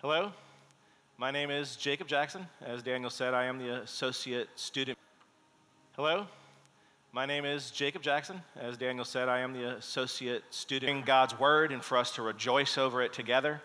Hello, 0.00 0.30
my 1.16 1.32
name 1.32 1.50
is 1.50 1.74
Jacob 1.74 2.06
Jackson. 2.06 2.46
As 2.64 2.84
Daniel 2.84 3.10
said, 3.10 3.34
I 3.34 3.46
am 3.46 3.58
the 3.58 3.80
associate 3.82 4.48
student. 4.54 4.96
Hello, 5.96 6.28
my 7.10 7.26
name 7.26 7.44
is 7.44 7.72
Jacob 7.72 8.00
Jackson. 8.00 8.40
As 8.54 8.76
Daniel 8.76 9.04
said, 9.04 9.28
I 9.28 9.40
am 9.40 9.52
the 9.52 9.70
associate 9.70 10.44
student 10.50 10.98
in 10.98 11.02
God's 11.02 11.36
Word 11.36 11.72
and 11.72 11.82
for 11.82 11.98
us 11.98 12.12
to 12.12 12.22
rejoice 12.22 12.78
over 12.78 13.02
it 13.02 13.12
together. 13.12 13.60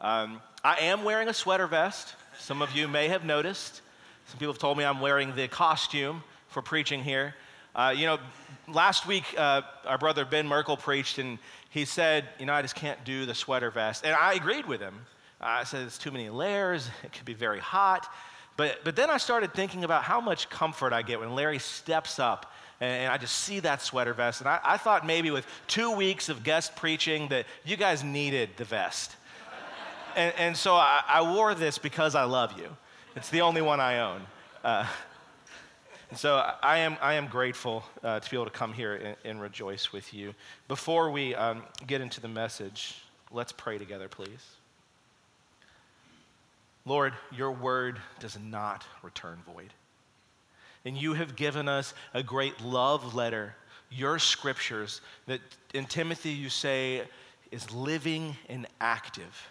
Um, 0.00 0.40
I 0.64 0.78
am 0.80 1.04
wearing 1.04 1.28
a 1.28 1.32
sweater 1.32 1.68
vest. 1.68 2.16
Some 2.40 2.60
of 2.60 2.72
you 2.72 2.88
may 2.88 3.06
have 3.06 3.24
noticed. 3.24 3.82
Some 4.26 4.40
people 4.40 4.54
have 4.54 4.60
told 4.60 4.76
me 4.76 4.84
I'm 4.84 5.00
wearing 5.00 5.32
the 5.36 5.46
costume 5.46 6.24
for 6.48 6.60
preaching 6.60 7.04
here. 7.04 7.36
Uh, 7.76 7.94
you 7.96 8.06
know, 8.06 8.18
last 8.66 9.06
week 9.06 9.26
uh, 9.38 9.62
our 9.86 9.96
brother 9.96 10.24
Ben 10.24 10.48
Merkel 10.48 10.76
preached 10.76 11.18
and 11.18 11.38
he 11.70 11.84
said, 11.84 12.24
You 12.40 12.46
know, 12.46 12.52
I 12.52 12.62
just 12.62 12.74
can't 12.74 13.04
do 13.04 13.26
the 13.26 13.34
sweater 13.36 13.70
vest. 13.70 14.04
And 14.04 14.12
I 14.12 14.34
agreed 14.34 14.66
with 14.66 14.80
him. 14.80 15.06
I 15.42 15.64
said 15.64 15.82
it's 15.82 15.98
too 15.98 16.10
many 16.10 16.30
layers, 16.30 16.88
it 17.02 17.12
could 17.12 17.24
be 17.24 17.34
very 17.34 17.58
hot. 17.58 18.08
But, 18.56 18.84
but 18.84 18.96
then 18.96 19.10
I 19.10 19.16
started 19.16 19.54
thinking 19.54 19.82
about 19.84 20.02
how 20.04 20.20
much 20.20 20.50
comfort 20.50 20.92
I 20.92 21.02
get 21.02 21.20
when 21.20 21.34
Larry 21.34 21.58
steps 21.58 22.18
up 22.18 22.52
and, 22.80 23.04
and 23.04 23.12
I 23.12 23.16
just 23.16 23.36
see 23.36 23.60
that 23.60 23.80
sweater 23.80 24.12
vest. 24.12 24.40
And 24.40 24.48
I, 24.48 24.60
I 24.62 24.76
thought 24.76 25.06
maybe 25.06 25.30
with 25.30 25.46
two 25.66 25.92
weeks 25.92 26.28
of 26.28 26.42
guest 26.42 26.76
preaching 26.76 27.28
that 27.28 27.46
you 27.64 27.76
guys 27.76 28.04
needed 28.04 28.50
the 28.56 28.64
vest. 28.64 29.16
and, 30.16 30.34
and 30.36 30.56
so 30.56 30.74
I, 30.74 31.02
I, 31.08 31.22
wore 31.22 31.54
this 31.54 31.78
because 31.78 32.14
I 32.14 32.24
love 32.24 32.58
you. 32.58 32.68
It's 33.16 33.30
the 33.30 33.40
only 33.40 33.62
one 33.62 33.80
I 33.80 34.00
own. 34.00 34.22
Uh, 34.62 34.86
and 36.10 36.18
so 36.18 36.36
I 36.62 36.78
am, 36.78 36.96
I 37.00 37.14
am 37.14 37.26
grateful 37.26 37.84
uh, 38.02 38.20
to 38.20 38.30
be 38.30 38.36
able 38.36 38.44
to 38.44 38.50
come 38.50 38.74
here 38.74 38.96
and, 38.96 39.16
and 39.24 39.40
rejoice 39.40 39.92
with 39.92 40.12
you. 40.12 40.34
Before 40.68 41.10
we 41.10 41.34
um, 41.34 41.62
get 41.86 42.00
into 42.00 42.20
the 42.20 42.28
message, 42.28 42.96
let's 43.30 43.52
pray 43.52 43.78
together, 43.78 44.08
please. 44.08 44.56
Lord, 46.84 47.12
your 47.30 47.52
word 47.52 48.00
does 48.18 48.38
not 48.38 48.84
return 49.02 49.38
void. 49.46 49.72
And 50.84 50.96
you 50.96 51.14
have 51.14 51.36
given 51.36 51.68
us 51.68 51.94
a 52.12 52.22
great 52.22 52.60
love 52.60 53.14
letter, 53.14 53.54
your 53.90 54.18
scriptures, 54.18 55.00
that 55.26 55.40
in 55.74 55.86
Timothy 55.86 56.30
you 56.30 56.48
say 56.48 57.02
is 57.52 57.70
living 57.72 58.36
and 58.48 58.66
active. 58.80 59.50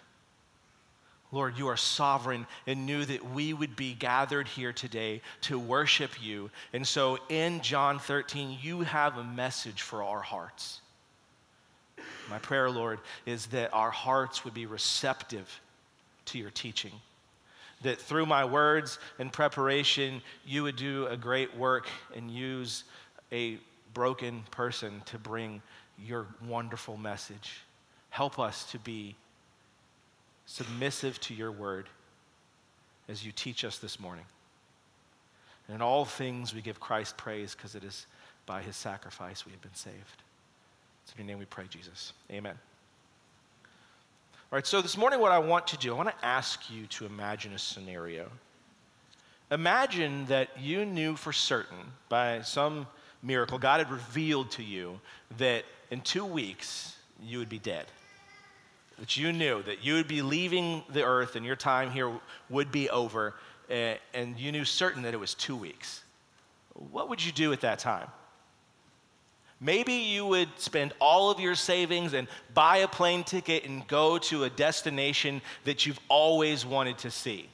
Lord, 1.30 1.56
you 1.56 1.68
are 1.68 1.78
sovereign 1.78 2.46
and 2.66 2.84
knew 2.84 3.06
that 3.06 3.30
we 3.30 3.54
would 3.54 3.74
be 3.74 3.94
gathered 3.94 4.46
here 4.46 4.74
today 4.74 5.22
to 5.42 5.58
worship 5.58 6.22
you. 6.22 6.50
And 6.74 6.86
so 6.86 7.16
in 7.30 7.62
John 7.62 7.98
13, 7.98 8.58
you 8.60 8.82
have 8.82 9.16
a 9.16 9.24
message 9.24 9.80
for 9.80 10.02
our 10.02 10.20
hearts. 10.20 10.82
My 12.28 12.38
prayer, 12.38 12.68
Lord, 12.68 12.98
is 13.24 13.46
that 13.46 13.72
our 13.72 13.90
hearts 13.90 14.44
would 14.44 14.52
be 14.52 14.66
receptive 14.66 15.60
to 16.26 16.38
your 16.38 16.50
teaching 16.50 16.92
that 17.82 17.98
through 18.00 18.26
my 18.26 18.44
words 18.44 18.98
and 19.18 19.32
preparation, 19.32 20.22
you 20.46 20.62
would 20.62 20.76
do 20.76 21.06
a 21.06 21.16
great 21.16 21.56
work 21.56 21.88
and 22.14 22.30
use 22.30 22.84
a 23.30 23.58
broken 23.94 24.42
person 24.50 25.02
to 25.06 25.18
bring 25.18 25.62
your 25.98 26.26
wonderful 26.46 26.96
message. 26.96 27.60
Help 28.10 28.38
us 28.38 28.70
to 28.70 28.78
be 28.78 29.14
submissive 30.46 31.20
to 31.20 31.34
your 31.34 31.52
word 31.52 31.88
as 33.08 33.24
you 33.24 33.32
teach 33.32 33.64
us 33.64 33.78
this 33.78 33.98
morning. 33.98 34.24
And 35.66 35.76
in 35.76 35.82
all 35.82 36.04
things, 36.04 36.54
we 36.54 36.60
give 36.60 36.80
Christ 36.80 37.16
praise 37.16 37.54
because 37.54 37.74
it 37.74 37.84
is 37.84 38.06
by 38.46 38.62
his 38.62 38.76
sacrifice 38.76 39.46
we 39.46 39.52
have 39.52 39.62
been 39.62 39.74
saved. 39.74 40.22
It's 41.04 41.12
in 41.12 41.18
your 41.18 41.26
name 41.26 41.38
we 41.38 41.44
pray, 41.44 41.64
Jesus. 41.68 42.12
Amen. 42.30 42.58
All 44.52 44.56
right, 44.56 44.66
so 44.66 44.82
this 44.82 44.98
morning, 44.98 45.18
what 45.18 45.32
I 45.32 45.38
want 45.38 45.66
to 45.68 45.78
do, 45.78 45.94
I 45.94 45.96
want 45.96 46.10
to 46.10 46.24
ask 46.26 46.70
you 46.70 46.84
to 46.88 47.06
imagine 47.06 47.54
a 47.54 47.58
scenario. 47.58 48.28
Imagine 49.50 50.26
that 50.26 50.50
you 50.60 50.84
knew 50.84 51.16
for 51.16 51.32
certain, 51.32 51.78
by 52.10 52.42
some 52.42 52.86
miracle, 53.22 53.58
God 53.58 53.78
had 53.78 53.90
revealed 53.90 54.50
to 54.50 54.62
you 54.62 55.00
that 55.38 55.64
in 55.90 56.02
two 56.02 56.26
weeks 56.26 56.94
you 57.22 57.38
would 57.38 57.48
be 57.48 57.60
dead. 57.60 57.86
That 58.98 59.16
you 59.16 59.32
knew 59.32 59.62
that 59.62 59.82
you 59.82 59.94
would 59.94 60.06
be 60.06 60.20
leaving 60.20 60.82
the 60.90 61.02
earth 61.02 61.34
and 61.34 61.46
your 61.46 61.56
time 61.56 61.90
here 61.90 62.12
would 62.50 62.70
be 62.70 62.90
over, 62.90 63.32
eh, 63.70 63.94
and 64.12 64.38
you 64.38 64.52
knew 64.52 64.66
certain 64.66 65.00
that 65.04 65.14
it 65.14 65.18
was 65.20 65.32
two 65.32 65.56
weeks. 65.56 66.02
What 66.74 67.08
would 67.08 67.24
you 67.24 67.32
do 67.32 67.54
at 67.54 67.62
that 67.62 67.78
time? 67.78 68.08
Maybe 69.64 69.92
you 69.92 70.26
would 70.26 70.48
spend 70.58 70.92
all 70.98 71.30
of 71.30 71.38
your 71.38 71.54
savings 71.54 72.14
and 72.14 72.26
buy 72.52 72.78
a 72.78 72.88
plane 72.88 73.22
ticket 73.22 73.64
and 73.64 73.86
go 73.86 74.18
to 74.18 74.42
a 74.42 74.50
destination 74.50 75.40
that 75.62 75.86
you've 75.86 76.00
always 76.08 76.66
wanted 76.66 76.98
to 76.98 77.12
see. 77.12 77.48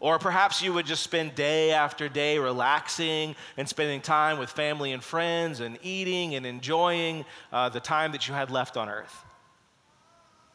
Or 0.00 0.18
perhaps 0.18 0.60
you 0.60 0.72
would 0.72 0.86
just 0.86 1.04
spend 1.04 1.36
day 1.36 1.70
after 1.70 2.08
day 2.08 2.38
relaxing 2.38 3.36
and 3.56 3.68
spending 3.68 4.00
time 4.00 4.40
with 4.40 4.50
family 4.50 4.90
and 4.90 5.04
friends 5.04 5.60
and 5.60 5.78
eating 5.82 6.34
and 6.34 6.44
enjoying 6.44 7.24
uh, 7.52 7.68
the 7.68 7.80
time 7.80 8.10
that 8.10 8.26
you 8.26 8.34
had 8.34 8.50
left 8.50 8.76
on 8.76 8.88
earth. 8.88 9.14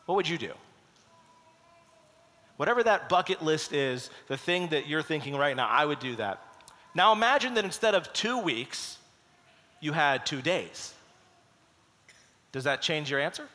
What 0.08 0.16
would 0.16 0.28
you 0.28 0.38
do? 0.38 0.52
Whatever 2.58 2.84
that 2.84 3.08
bucket 3.08 3.42
list 3.42 3.72
is, 3.72 4.10
the 4.28 4.36
thing 4.36 4.68
that 4.70 4.88
you're 4.88 5.02
thinking 5.02 5.38
right 5.38 5.56
now, 5.56 5.70
I 5.70 5.86
would 5.86 6.00
do 6.00 6.18
that. 6.18 6.44
Now 6.94 7.14
imagine 7.14 7.54
that 7.54 7.64
instead 7.64 7.96
of 7.96 8.12
two 8.12 8.40
weeks, 8.40 8.98
you 9.80 9.94
had 9.94 10.26
two 10.26 10.42
days. 10.42 10.94
Does 12.52 12.64
that 12.64 12.82
change 12.82 13.12
your 13.12 13.20
answer? 13.20 13.48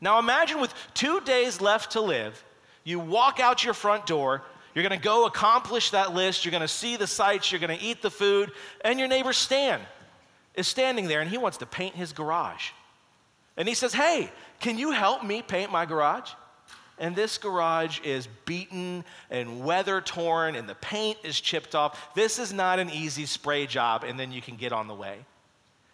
Now 0.00 0.18
imagine 0.18 0.60
with 0.60 0.74
two 0.94 1.20
days 1.20 1.60
left 1.60 1.92
to 1.92 2.00
live, 2.00 2.42
you 2.84 2.98
walk 2.98 3.40
out 3.40 3.64
your 3.64 3.74
front 3.74 4.06
door, 4.06 4.42
you're 4.74 4.82
gonna 4.82 4.96
go 4.96 5.26
accomplish 5.26 5.90
that 5.90 6.14
list, 6.14 6.44
you're 6.44 6.52
gonna 6.52 6.68
see 6.68 6.96
the 6.96 7.06
sights, 7.06 7.50
you're 7.50 7.60
gonna 7.60 7.78
eat 7.80 8.02
the 8.02 8.10
food, 8.10 8.52
and 8.84 8.98
your 8.98 9.08
neighbor 9.08 9.32
Stan 9.32 9.80
is 10.54 10.68
standing 10.68 11.08
there 11.08 11.20
and 11.20 11.30
he 11.30 11.38
wants 11.38 11.58
to 11.58 11.66
paint 11.66 11.94
his 11.94 12.12
garage. 12.12 12.70
And 13.56 13.68
he 13.68 13.74
says, 13.74 13.92
Hey, 13.92 14.30
can 14.60 14.78
you 14.78 14.90
help 14.90 15.24
me 15.24 15.42
paint 15.42 15.70
my 15.70 15.84
garage? 15.84 16.30
And 17.00 17.14
this 17.14 17.38
garage 17.38 18.00
is 18.00 18.28
beaten 18.44 19.04
and 19.30 19.64
weather 19.64 20.00
torn 20.00 20.54
and 20.54 20.68
the 20.68 20.74
paint 20.76 21.18
is 21.24 21.40
chipped 21.40 21.74
off. 21.74 22.14
This 22.14 22.38
is 22.38 22.52
not 22.52 22.78
an 22.78 22.90
easy 22.90 23.26
spray 23.26 23.66
job, 23.66 24.04
and 24.04 24.18
then 24.18 24.32
you 24.32 24.42
can 24.42 24.56
get 24.56 24.72
on 24.72 24.88
the 24.88 24.94
way. 24.94 25.18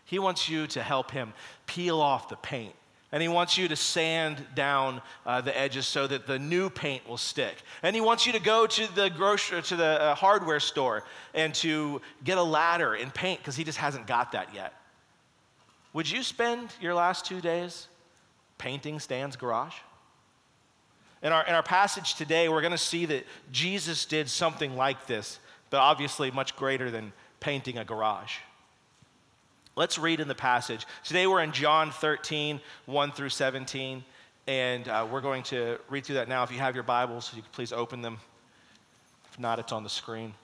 He 0.04 0.18
wants 0.18 0.48
you 0.48 0.66
to 0.68 0.82
help 0.82 1.10
him 1.10 1.32
peel 1.66 2.00
off 2.00 2.28
the 2.28 2.36
paint. 2.36 2.74
And 3.12 3.22
he 3.22 3.28
wants 3.28 3.56
you 3.56 3.68
to 3.68 3.76
sand 3.76 4.44
down 4.56 5.00
uh, 5.24 5.40
the 5.40 5.56
edges 5.56 5.86
so 5.86 6.08
that 6.08 6.26
the 6.26 6.36
new 6.36 6.68
paint 6.68 7.08
will 7.08 7.16
stick. 7.16 7.54
And 7.84 7.94
he 7.94 8.00
wants 8.00 8.26
you 8.26 8.32
to 8.32 8.40
go 8.40 8.66
to 8.66 8.94
the 8.96 9.08
grocery, 9.08 9.62
to 9.62 9.76
the 9.76 10.02
uh, 10.02 10.14
hardware 10.16 10.58
store 10.58 11.04
and 11.32 11.54
to 11.56 12.02
get 12.24 12.38
a 12.38 12.42
ladder 12.42 12.94
and 12.94 13.14
paint 13.14 13.38
because 13.38 13.54
he 13.54 13.62
just 13.62 13.78
hasn't 13.78 14.08
got 14.08 14.32
that 14.32 14.52
yet. 14.52 14.74
Would 15.92 16.10
you 16.10 16.24
spend 16.24 16.74
your 16.80 16.92
last 16.92 17.24
two 17.24 17.40
days 17.40 17.86
painting 18.58 18.98
Stan's 18.98 19.36
garage? 19.36 19.76
In 21.24 21.32
our, 21.32 21.44
in 21.46 21.54
our 21.54 21.62
passage 21.62 22.16
today, 22.16 22.50
we're 22.50 22.60
going 22.60 22.72
to 22.72 22.78
see 22.78 23.06
that 23.06 23.26
Jesus 23.50 24.04
did 24.04 24.28
something 24.28 24.76
like 24.76 25.06
this, 25.06 25.38
but 25.70 25.78
obviously 25.78 26.30
much 26.30 26.54
greater 26.54 26.90
than 26.90 27.14
painting 27.40 27.78
a 27.78 27.84
garage. 27.84 28.34
Let's 29.74 29.98
read 29.98 30.20
in 30.20 30.28
the 30.28 30.34
passage. 30.34 30.86
Today 31.02 31.26
we're 31.26 31.42
in 31.42 31.52
John 31.52 31.90
13, 31.90 32.60
1 32.84 33.12
through 33.12 33.30
17, 33.30 34.04
and 34.46 34.86
uh, 34.86 35.06
we're 35.10 35.22
going 35.22 35.42
to 35.44 35.78
read 35.88 36.04
through 36.04 36.16
that 36.16 36.28
now. 36.28 36.42
If 36.42 36.52
you 36.52 36.58
have 36.58 36.74
your 36.74 36.84
Bibles, 36.84 37.32
you 37.34 37.40
can 37.40 37.50
please 37.52 37.72
open 37.72 38.02
them. 38.02 38.18
If 39.32 39.38
not, 39.38 39.58
it's 39.58 39.72
on 39.72 39.82
the 39.82 39.88
screen. 39.88 40.34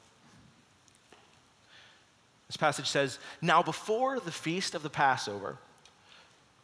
This 2.46 2.56
passage 2.56 2.88
says 2.88 3.18
Now, 3.42 3.62
before 3.62 4.18
the 4.18 4.32
feast 4.32 4.74
of 4.74 4.82
the 4.82 4.90
Passover, 4.90 5.58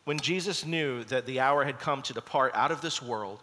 when 0.07 0.19
Jesus 0.19 0.65
knew 0.65 1.05
that 1.05 1.27
the 1.27 1.39
hour 1.39 1.65
had 1.65 1.79
come 1.79 2.01
to 2.01 2.15
depart 2.15 2.53
out 2.55 2.73
of 2.73 2.81
this 2.81 3.03
world, 3.03 3.43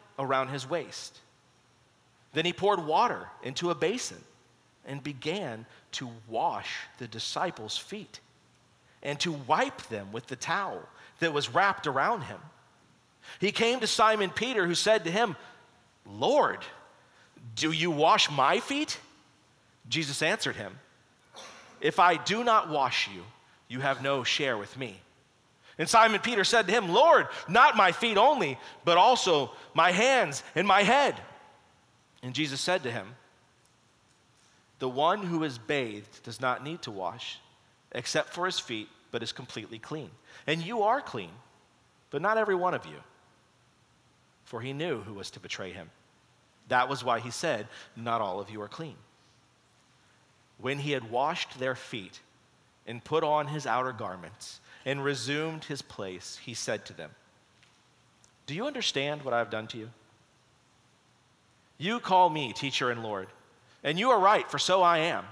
around 0.21 0.49
his 0.49 0.69
waist. 0.69 1.19
Then 2.33 2.45
he 2.45 2.53
poured 2.53 2.85
water 2.85 3.27
into 3.43 3.69
a 3.71 3.75
basin 3.75 4.17
and 4.85 5.03
began 5.03 5.65
to 5.93 6.09
wash 6.27 6.75
the 6.97 7.07
disciples' 7.07 7.77
feet 7.77 8.19
and 9.03 9.19
to 9.19 9.31
wipe 9.31 9.81
them 9.83 10.11
with 10.11 10.27
the 10.27 10.35
towel 10.35 10.81
that 11.19 11.33
was 11.33 11.53
wrapped 11.53 11.87
around 11.87 12.21
him. 12.21 12.39
He 13.39 13.51
came 13.51 13.79
to 13.79 13.87
Simon 13.87 14.29
Peter, 14.29 14.65
who 14.65 14.75
said 14.75 15.03
to 15.03 15.11
him, 15.11 15.35
Lord, 16.05 16.59
do 17.55 17.71
you 17.71 17.91
wash 17.91 18.29
my 18.31 18.59
feet? 18.59 18.97
Jesus 19.87 20.21
answered 20.21 20.55
him, 20.55 20.79
If 21.79 21.99
I 21.99 22.17
do 22.17 22.43
not 22.43 22.69
wash 22.69 23.09
you, 23.13 23.23
you 23.67 23.79
have 23.79 24.01
no 24.01 24.23
share 24.23 24.57
with 24.57 24.77
me. 24.77 24.99
And 25.81 25.89
Simon 25.89 26.21
Peter 26.21 26.43
said 26.43 26.67
to 26.67 26.71
him, 26.71 26.89
Lord, 26.89 27.25
not 27.49 27.75
my 27.75 27.91
feet 27.91 28.15
only, 28.15 28.59
but 28.85 28.99
also 28.99 29.51
my 29.73 29.91
hands 29.91 30.43
and 30.53 30.67
my 30.67 30.83
head. 30.83 31.15
And 32.21 32.35
Jesus 32.35 32.61
said 32.61 32.83
to 32.83 32.91
him, 32.91 33.07
The 34.77 34.87
one 34.87 35.23
who 35.23 35.43
is 35.43 35.57
bathed 35.57 36.21
does 36.21 36.39
not 36.39 36.63
need 36.63 36.83
to 36.83 36.91
wash, 36.91 37.39
except 37.93 38.29
for 38.29 38.45
his 38.45 38.59
feet, 38.59 38.89
but 39.09 39.23
is 39.23 39.31
completely 39.31 39.79
clean. 39.79 40.11
And 40.45 40.61
you 40.61 40.83
are 40.83 41.01
clean, 41.01 41.31
but 42.11 42.21
not 42.21 42.37
every 42.37 42.53
one 42.53 42.75
of 42.75 42.85
you. 42.85 43.01
For 44.43 44.61
he 44.61 44.73
knew 44.73 45.01
who 45.01 45.15
was 45.15 45.31
to 45.31 45.39
betray 45.39 45.73
him. 45.73 45.89
That 46.67 46.89
was 46.89 47.03
why 47.03 47.21
he 47.21 47.31
said, 47.31 47.67
Not 47.95 48.21
all 48.21 48.39
of 48.39 48.51
you 48.51 48.61
are 48.61 48.67
clean. 48.67 48.97
When 50.59 50.77
he 50.77 50.91
had 50.91 51.09
washed 51.09 51.59
their 51.59 51.73
feet 51.73 52.19
and 52.85 53.03
put 53.03 53.23
on 53.23 53.47
his 53.47 53.65
outer 53.65 53.93
garments 53.93 54.59
and 54.85 55.03
resumed 55.03 55.65
his 55.65 55.81
place, 55.81 56.39
he 56.43 56.53
said 56.53 56.85
to 56.85 56.93
them, 56.93 57.11
Do 58.47 58.53
you 58.53 58.65
understand 58.65 59.23
what 59.23 59.33
I 59.33 59.39
have 59.39 59.49
done 59.49 59.67
to 59.67 59.77
you? 59.77 59.89
You 61.77 61.99
call 61.99 62.29
me 62.29 62.53
teacher 62.53 62.91
and 62.91 63.03
Lord, 63.03 63.27
and 63.83 63.97
you 63.97 64.11
are 64.11 64.19
right, 64.19 64.49
for 64.49 64.59
so 64.59 64.81
I 64.81 64.99
am. 64.99 65.25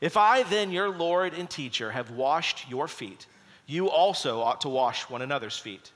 If 0.00 0.16
I, 0.16 0.42
then, 0.42 0.72
your 0.72 0.90
Lord 0.90 1.32
and 1.32 1.48
teacher, 1.48 1.92
have 1.92 2.10
washed 2.10 2.68
your 2.68 2.88
feet, 2.88 3.26
you 3.66 3.88
also 3.88 4.40
ought 4.40 4.62
to 4.62 4.68
wash 4.68 5.08
one 5.08 5.22
another's 5.22 5.56
feet. 5.56 5.92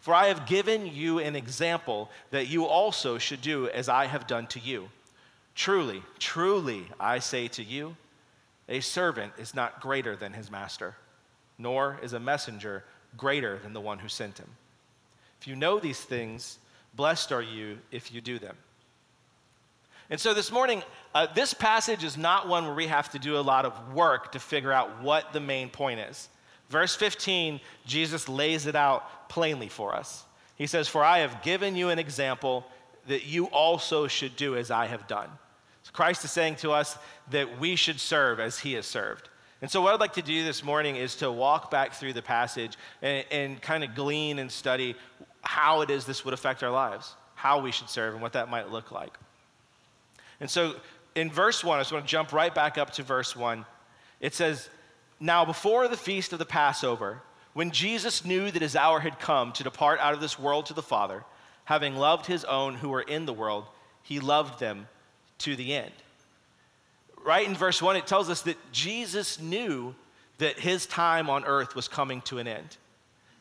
For 0.00 0.12
I 0.12 0.26
have 0.26 0.46
given 0.46 0.86
you 0.86 1.18
an 1.18 1.34
example 1.34 2.10
that 2.30 2.48
you 2.48 2.66
also 2.66 3.16
should 3.16 3.40
do 3.40 3.68
as 3.70 3.88
I 3.88 4.04
have 4.04 4.26
done 4.26 4.46
to 4.48 4.60
you. 4.60 4.90
Truly, 5.54 6.02
truly, 6.18 6.86
I 7.00 7.20
say 7.20 7.48
to 7.48 7.64
you, 7.64 7.96
a 8.68 8.80
servant 8.80 9.32
is 9.38 9.54
not 9.54 9.80
greater 9.80 10.16
than 10.16 10.34
his 10.34 10.50
master, 10.50 10.94
nor 11.58 11.98
is 12.02 12.12
a 12.12 12.20
messenger 12.20 12.84
greater 13.16 13.58
than 13.58 13.72
the 13.72 13.80
one 13.80 13.98
who 13.98 14.08
sent 14.08 14.38
him. 14.38 14.48
If 15.40 15.48
you 15.48 15.56
know 15.56 15.78
these 15.78 16.00
things, 16.00 16.58
blessed 16.94 17.32
are 17.32 17.42
you 17.42 17.78
if 17.90 18.12
you 18.12 18.20
do 18.20 18.38
them. 18.38 18.56
And 20.10 20.20
so 20.20 20.34
this 20.34 20.52
morning, 20.52 20.82
uh, 21.14 21.26
this 21.34 21.54
passage 21.54 22.04
is 22.04 22.16
not 22.16 22.48
one 22.48 22.66
where 22.66 22.74
we 22.74 22.86
have 22.86 23.10
to 23.10 23.18
do 23.18 23.36
a 23.36 23.40
lot 23.40 23.64
of 23.64 23.94
work 23.94 24.32
to 24.32 24.38
figure 24.38 24.72
out 24.72 25.02
what 25.02 25.32
the 25.32 25.40
main 25.40 25.70
point 25.70 26.00
is. 26.00 26.28
Verse 26.68 26.94
15, 26.94 27.60
Jesus 27.86 28.28
lays 28.28 28.66
it 28.66 28.74
out 28.74 29.28
plainly 29.28 29.68
for 29.68 29.94
us. 29.94 30.24
He 30.56 30.66
says, 30.66 30.88
For 30.88 31.02
I 31.02 31.18
have 31.18 31.42
given 31.42 31.74
you 31.76 31.88
an 31.88 31.98
example 31.98 32.66
that 33.06 33.26
you 33.26 33.46
also 33.46 34.06
should 34.06 34.36
do 34.36 34.56
as 34.56 34.70
I 34.70 34.86
have 34.86 35.06
done. 35.06 35.28
So 35.82 35.90
Christ 35.92 36.24
is 36.24 36.30
saying 36.30 36.56
to 36.56 36.72
us 36.72 36.96
that 37.30 37.58
we 37.58 37.76
should 37.76 38.00
serve 38.00 38.40
as 38.40 38.58
he 38.58 38.74
has 38.74 38.86
served. 38.86 39.28
And 39.64 39.70
so, 39.70 39.80
what 39.80 39.94
I'd 39.94 40.00
like 40.00 40.12
to 40.12 40.20
do 40.20 40.44
this 40.44 40.62
morning 40.62 40.96
is 40.96 41.14
to 41.16 41.32
walk 41.32 41.70
back 41.70 41.94
through 41.94 42.12
the 42.12 42.20
passage 42.20 42.76
and, 43.00 43.24
and 43.30 43.62
kind 43.62 43.82
of 43.82 43.94
glean 43.94 44.38
and 44.38 44.52
study 44.52 44.94
how 45.40 45.80
it 45.80 45.88
is 45.88 46.04
this 46.04 46.22
would 46.22 46.34
affect 46.34 46.62
our 46.62 46.70
lives, 46.70 47.14
how 47.34 47.62
we 47.62 47.72
should 47.72 47.88
serve, 47.88 48.12
and 48.12 48.20
what 48.20 48.34
that 48.34 48.50
might 48.50 48.70
look 48.70 48.92
like. 48.92 49.16
And 50.38 50.50
so, 50.50 50.74
in 51.14 51.30
verse 51.30 51.64
1, 51.64 51.78
I 51.78 51.80
just 51.80 51.92
want 51.94 52.04
to 52.04 52.10
jump 52.10 52.34
right 52.34 52.54
back 52.54 52.76
up 52.76 52.90
to 52.90 53.02
verse 53.02 53.34
1. 53.34 53.64
It 54.20 54.34
says, 54.34 54.68
Now, 55.18 55.46
before 55.46 55.88
the 55.88 55.96
feast 55.96 56.34
of 56.34 56.38
the 56.38 56.44
Passover, 56.44 57.22
when 57.54 57.70
Jesus 57.70 58.22
knew 58.22 58.50
that 58.50 58.60
his 58.60 58.76
hour 58.76 59.00
had 59.00 59.18
come 59.18 59.50
to 59.52 59.64
depart 59.64 59.98
out 59.98 60.12
of 60.12 60.20
this 60.20 60.38
world 60.38 60.66
to 60.66 60.74
the 60.74 60.82
Father, 60.82 61.24
having 61.64 61.96
loved 61.96 62.26
his 62.26 62.44
own 62.44 62.74
who 62.74 62.90
were 62.90 63.00
in 63.00 63.24
the 63.24 63.32
world, 63.32 63.64
he 64.02 64.20
loved 64.20 64.60
them 64.60 64.88
to 65.38 65.56
the 65.56 65.72
end. 65.72 65.92
Right 67.24 67.46
in 67.46 67.54
verse 67.54 67.80
1, 67.80 67.96
it 67.96 68.06
tells 68.06 68.28
us 68.28 68.42
that 68.42 68.58
Jesus 68.70 69.40
knew 69.40 69.94
that 70.38 70.58
his 70.58 70.86
time 70.86 71.30
on 71.30 71.44
earth 71.44 71.74
was 71.74 71.88
coming 71.88 72.20
to 72.22 72.38
an 72.38 72.46
end. 72.46 72.76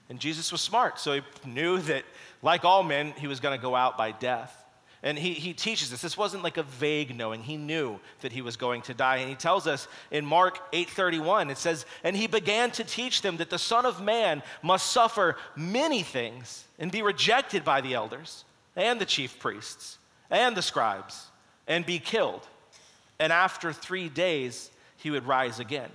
And 0.10 0.20
Jesus 0.20 0.52
was 0.52 0.62
smart, 0.62 1.00
so 1.00 1.14
he 1.14 1.22
knew 1.46 1.80
that, 1.80 2.04
like 2.42 2.64
all 2.64 2.82
men, 2.82 3.14
he 3.18 3.28
was 3.28 3.40
going 3.40 3.58
to 3.58 3.62
go 3.62 3.76
out 3.76 3.98
by 3.98 4.12
death. 4.12 4.64
And 5.02 5.20
he, 5.20 5.34
he 5.34 5.54
teaches 5.54 5.92
us. 5.92 6.02
This 6.02 6.18
wasn't 6.18 6.44
like 6.44 6.56
a 6.56 6.64
vague 6.64 7.14
knowing. 7.14 7.44
He 7.44 7.58
knew 7.58 8.00
that 8.22 8.32
he 8.32 8.42
was 8.42 8.56
going 8.56 8.84
to 8.84 8.94
die. 8.94 9.18
And 9.18 9.30
he 9.30 9.36
tells 9.36 9.68
us 9.68 9.90
in 10.12 10.26
Mark 10.26 10.72
8:31, 10.72 11.52
it 11.52 11.58
says, 11.58 11.86
And 12.06 12.16
he 12.16 12.28
began 12.28 12.72
to 12.72 12.86
teach 12.86 13.22
them 13.22 13.36
that 13.38 13.50
the 13.50 13.60
Son 13.60 13.86
of 13.86 14.02
Man 14.02 14.42
must 14.62 14.92
suffer 14.92 15.36
many 15.58 16.04
things 16.04 16.66
and 16.80 16.90
be 16.90 17.02
rejected 17.02 17.66
by 17.66 17.82
the 17.82 17.96
elders 17.96 18.46
and 18.78 19.00
the 19.00 19.06
chief 19.06 19.40
priests 19.40 19.98
and 20.32 20.56
the 20.56 20.62
scribes 20.62 21.28
and 21.68 21.86
be 21.86 22.00
killed. 22.00 22.48
And 23.24 23.32
after 23.32 23.72
three 23.72 24.10
days, 24.10 24.70
he 24.98 25.10
would 25.10 25.26
rise 25.26 25.62
again. 25.62 25.90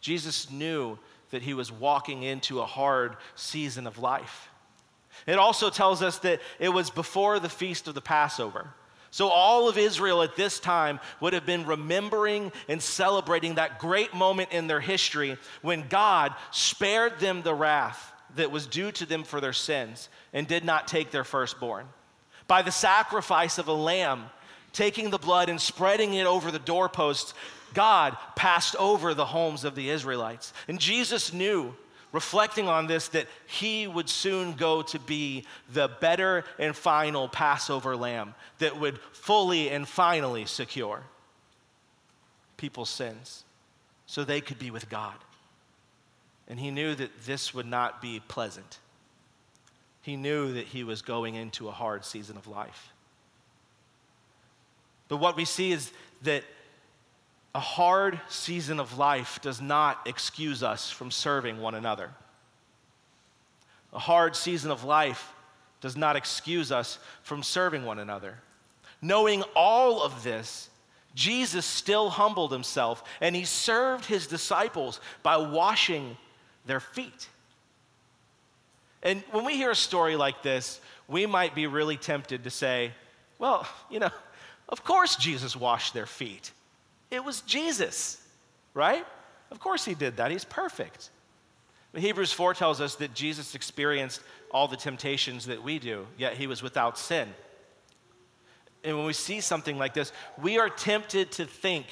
Jesus 0.00 0.50
knew 0.50 0.98
that 1.30 1.40
he 1.40 1.54
was 1.54 1.70
walking 1.70 2.24
into 2.24 2.58
a 2.58 2.66
hard 2.66 3.14
season 3.36 3.86
of 3.86 3.96
life. 4.00 4.48
It 5.24 5.38
also 5.38 5.70
tells 5.70 6.02
us 6.02 6.18
that 6.18 6.40
it 6.58 6.70
was 6.70 6.90
before 6.90 7.38
the 7.38 7.48
feast 7.48 7.86
of 7.86 7.94
the 7.94 8.00
Passover. 8.00 8.74
So, 9.12 9.28
all 9.28 9.68
of 9.68 9.78
Israel 9.78 10.20
at 10.20 10.34
this 10.34 10.58
time 10.58 10.98
would 11.20 11.32
have 11.32 11.46
been 11.46 11.64
remembering 11.64 12.50
and 12.68 12.82
celebrating 12.82 13.54
that 13.54 13.78
great 13.78 14.12
moment 14.12 14.50
in 14.50 14.66
their 14.66 14.80
history 14.80 15.36
when 15.62 15.86
God 15.86 16.34
spared 16.50 17.20
them 17.20 17.42
the 17.42 17.54
wrath 17.54 18.12
that 18.34 18.50
was 18.50 18.66
due 18.66 18.90
to 18.90 19.06
them 19.06 19.22
for 19.22 19.40
their 19.40 19.52
sins 19.52 20.08
and 20.32 20.48
did 20.48 20.64
not 20.64 20.88
take 20.88 21.12
their 21.12 21.22
firstborn. 21.22 21.86
By 22.48 22.62
the 22.62 22.72
sacrifice 22.72 23.58
of 23.58 23.68
a 23.68 23.72
lamb, 23.72 24.24
taking 24.78 25.10
the 25.10 25.18
blood 25.18 25.48
and 25.48 25.60
spreading 25.60 26.14
it 26.14 26.24
over 26.24 26.52
the 26.52 26.58
doorposts, 26.60 27.34
God 27.74 28.16
passed 28.36 28.76
over 28.76 29.12
the 29.12 29.24
homes 29.24 29.64
of 29.64 29.74
the 29.74 29.90
Israelites. 29.90 30.52
And 30.68 30.78
Jesus 30.78 31.32
knew 31.32 31.74
reflecting 32.12 32.68
on 32.68 32.86
this, 32.86 33.08
that 33.08 33.26
he 33.46 33.86
would 33.86 34.08
soon 34.08 34.54
go 34.54 34.82
to 34.82 34.98
be 34.98 35.44
the 35.72 35.90
better 36.00 36.44
and 36.58 36.74
final 36.74 37.28
Passover 37.28 37.96
lamb 37.96 38.34
that 38.60 38.80
would 38.80 38.98
fully 39.12 39.68
and 39.68 39.86
finally 39.86 40.46
secure 40.46 41.02
people's 42.56 42.88
sins 42.88 43.44
so 44.06 44.24
they 44.24 44.40
could 44.40 44.58
be 44.58 44.70
with 44.70 44.88
God. 44.88 45.16
And 46.48 46.58
he 46.58 46.70
knew 46.70 46.94
that 46.94 47.10
this 47.26 47.52
would 47.52 47.66
not 47.66 48.00
be 48.00 48.22
pleasant. 48.26 48.78
He 50.00 50.16
knew 50.16 50.54
that 50.54 50.66
he 50.66 50.84
was 50.84 51.02
going 51.02 51.34
into 51.34 51.68
a 51.68 51.72
hard 51.72 52.06
season 52.06 52.38
of 52.38 52.46
life. 52.46 52.94
But 55.08 55.16
what 55.16 55.36
we 55.36 55.44
see 55.44 55.72
is 55.72 55.90
that 56.22 56.44
a 57.54 57.60
hard 57.60 58.20
season 58.28 58.78
of 58.78 58.98
life 58.98 59.40
does 59.42 59.60
not 59.60 60.06
excuse 60.06 60.62
us 60.62 60.90
from 60.90 61.10
serving 61.10 61.60
one 61.60 61.74
another. 61.74 62.10
A 63.92 63.98
hard 63.98 64.36
season 64.36 64.70
of 64.70 64.84
life 64.84 65.32
does 65.80 65.96
not 65.96 66.16
excuse 66.16 66.70
us 66.70 66.98
from 67.22 67.42
serving 67.42 67.84
one 67.84 67.98
another. 67.98 68.38
Knowing 69.00 69.42
all 69.56 70.02
of 70.02 70.22
this, 70.22 70.68
Jesus 71.14 71.64
still 71.64 72.10
humbled 72.10 72.52
himself 72.52 73.02
and 73.20 73.34
he 73.34 73.44
served 73.44 74.04
his 74.04 74.26
disciples 74.26 75.00
by 75.22 75.36
washing 75.36 76.16
their 76.66 76.80
feet. 76.80 77.28
And 79.02 79.22
when 79.30 79.44
we 79.44 79.56
hear 79.56 79.70
a 79.70 79.76
story 79.76 80.16
like 80.16 80.42
this, 80.42 80.80
we 81.06 81.24
might 81.24 81.54
be 81.54 81.66
really 81.66 81.96
tempted 81.96 82.44
to 82.44 82.50
say, 82.50 82.92
well, 83.38 83.66
you 83.88 84.00
know, 84.00 84.10
of 84.68 84.84
course 84.84 85.16
Jesus 85.16 85.56
washed 85.56 85.94
their 85.94 86.06
feet. 86.06 86.52
It 87.10 87.24
was 87.24 87.40
Jesus, 87.42 88.20
right? 88.74 89.06
Of 89.50 89.60
course 89.60 89.84
he 89.84 89.94
did 89.94 90.16
that. 90.18 90.30
He's 90.30 90.44
perfect. 90.44 91.10
But 91.92 92.02
Hebrews 92.02 92.32
4 92.32 92.54
tells 92.54 92.80
us 92.80 92.96
that 92.96 93.14
Jesus 93.14 93.54
experienced 93.54 94.20
all 94.50 94.68
the 94.68 94.76
temptations 94.76 95.46
that 95.46 95.62
we 95.62 95.78
do, 95.78 96.06
yet 96.16 96.34
he 96.34 96.46
was 96.46 96.62
without 96.62 96.98
sin. 96.98 97.28
And 98.84 98.96
when 98.96 99.06
we 99.06 99.12
see 99.12 99.40
something 99.40 99.78
like 99.78 99.94
this, 99.94 100.12
we 100.40 100.58
are 100.58 100.68
tempted 100.68 101.32
to 101.32 101.46
think 101.46 101.86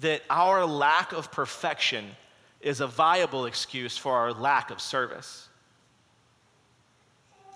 that 0.00 0.22
our 0.30 0.64
lack 0.64 1.12
of 1.12 1.30
perfection 1.30 2.04
is 2.60 2.80
a 2.80 2.86
viable 2.86 3.46
excuse 3.46 3.96
for 3.98 4.12
our 4.12 4.32
lack 4.32 4.70
of 4.70 4.80
service. 4.80 5.48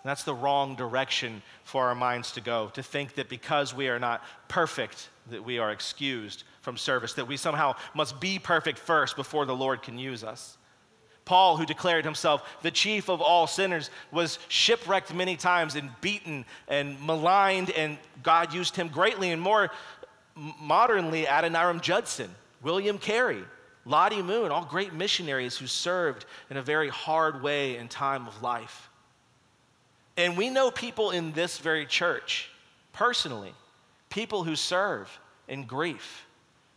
That's 0.06 0.24
the 0.24 0.34
wrong 0.34 0.76
direction 0.76 1.42
for 1.64 1.86
our 1.86 1.94
minds 1.94 2.32
to 2.32 2.40
go, 2.40 2.68
to 2.74 2.82
think 2.82 3.14
that 3.14 3.28
because 3.28 3.74
we 3.74 3.88
are 3.88 3.98
not 3.98 4.22
perfect, 4.48 5.08
that 5.30 5.44
we 5.44 5.58
are 5.58 5.70
excused 5.70 6.44
from 6.60 6.76
service, 6.76 7.14
that 7.14 7.26
we 7.26 7.36
somehow 7.36 7.74
must 7.94 8.20
be 8.20 8.38
perfect 8.38 8.78
first 8.78 9.16
before 9.16 9.46
the 9.46 9.56
Lord 9.56 9.82
can 9.82 9.98
use 9.98 10.22
us. 10.22 10.58
Paul, 11.24 11.56
who 11.56 11.66
declared 11.66 12.04
himself 12.04 12.58
the 12.62 12.70
chief 12.70 13.08
of 13.08 13.20
all 13.20 13.46
sinners, 13.48 13.90
was 14.12 14.38
shipwrecked 14.48 15.12
many 15.12 15.36
times 15.36 15.74
and 15.74 15.90
beaten 16.00 16.44
and 16.68 17.00
maligned, 17.04 17.70
and 17.70 17.98
God 18.22 18.54
used 18.54 18.76
him 18.76 18.88
greatly. 18.88 19.32
And 19.32 19.42
more 19.42 19.70
modernly, 20.60 21.24
Adoniram 21.24 21.80
Judson, 21.80 22.30
William 22.62 22.98
Carey, 22.98 23.42
Lottie 23.84 24.22
Moon, 24.22 24.52
all 24.52 24.64
great 24.64 24.92
missionaries 24.92 25.56
who 25.56 25.66
served 25.66 26.26
in 26.48 26.56
a 26.56 26.62
very 26.62 26.88
hard 26.88 27.42
way 27.42 27.76
in 27.76 27.88
time 27.88 28.28
of 28.28 28.40
life. 28.40 28.88
And 30.16 30.36
we 30.36 30.48
know 30.48 30.70
people 30.70 31.10
in 31.10 31.32
this 31.32 31.58
very 31.58 31.86
church 31.86 32.50
personally, 32.92 33.52
people 34.08 34.44
who 34.44 34.56
serve 34.56 35.18
in 35.48 35.64
grief, 35.64 36.26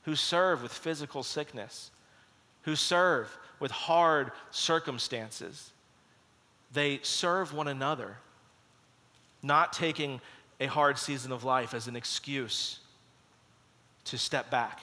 who 0.03 0.15
serve 0.15 0.61
with 0.61 0.71
physical 0.71 1.23
sickness, 1.23 1.91
who 2.63 2.75
serve 2.75 3.35
with 3.59 3.71
hard 3.71 4.31
circumstances. 4.51 5.71
They 6.73 6.99
serve 7.03 7.53
one 7.53 7.67
another, 7.67 8.17
not 9.41 9.73
taking 9.73 10.19
a 10.59 10.65
hard 10.67 10.97
season 10.97 11.31
of 11.31 11.43
life 11.43 11.73
as 11.73 11.87
an 11.87 11.95
excuse 11.95 12.79
to 14.05 14.17
step 14.17 14.51
back. 14.51 14.81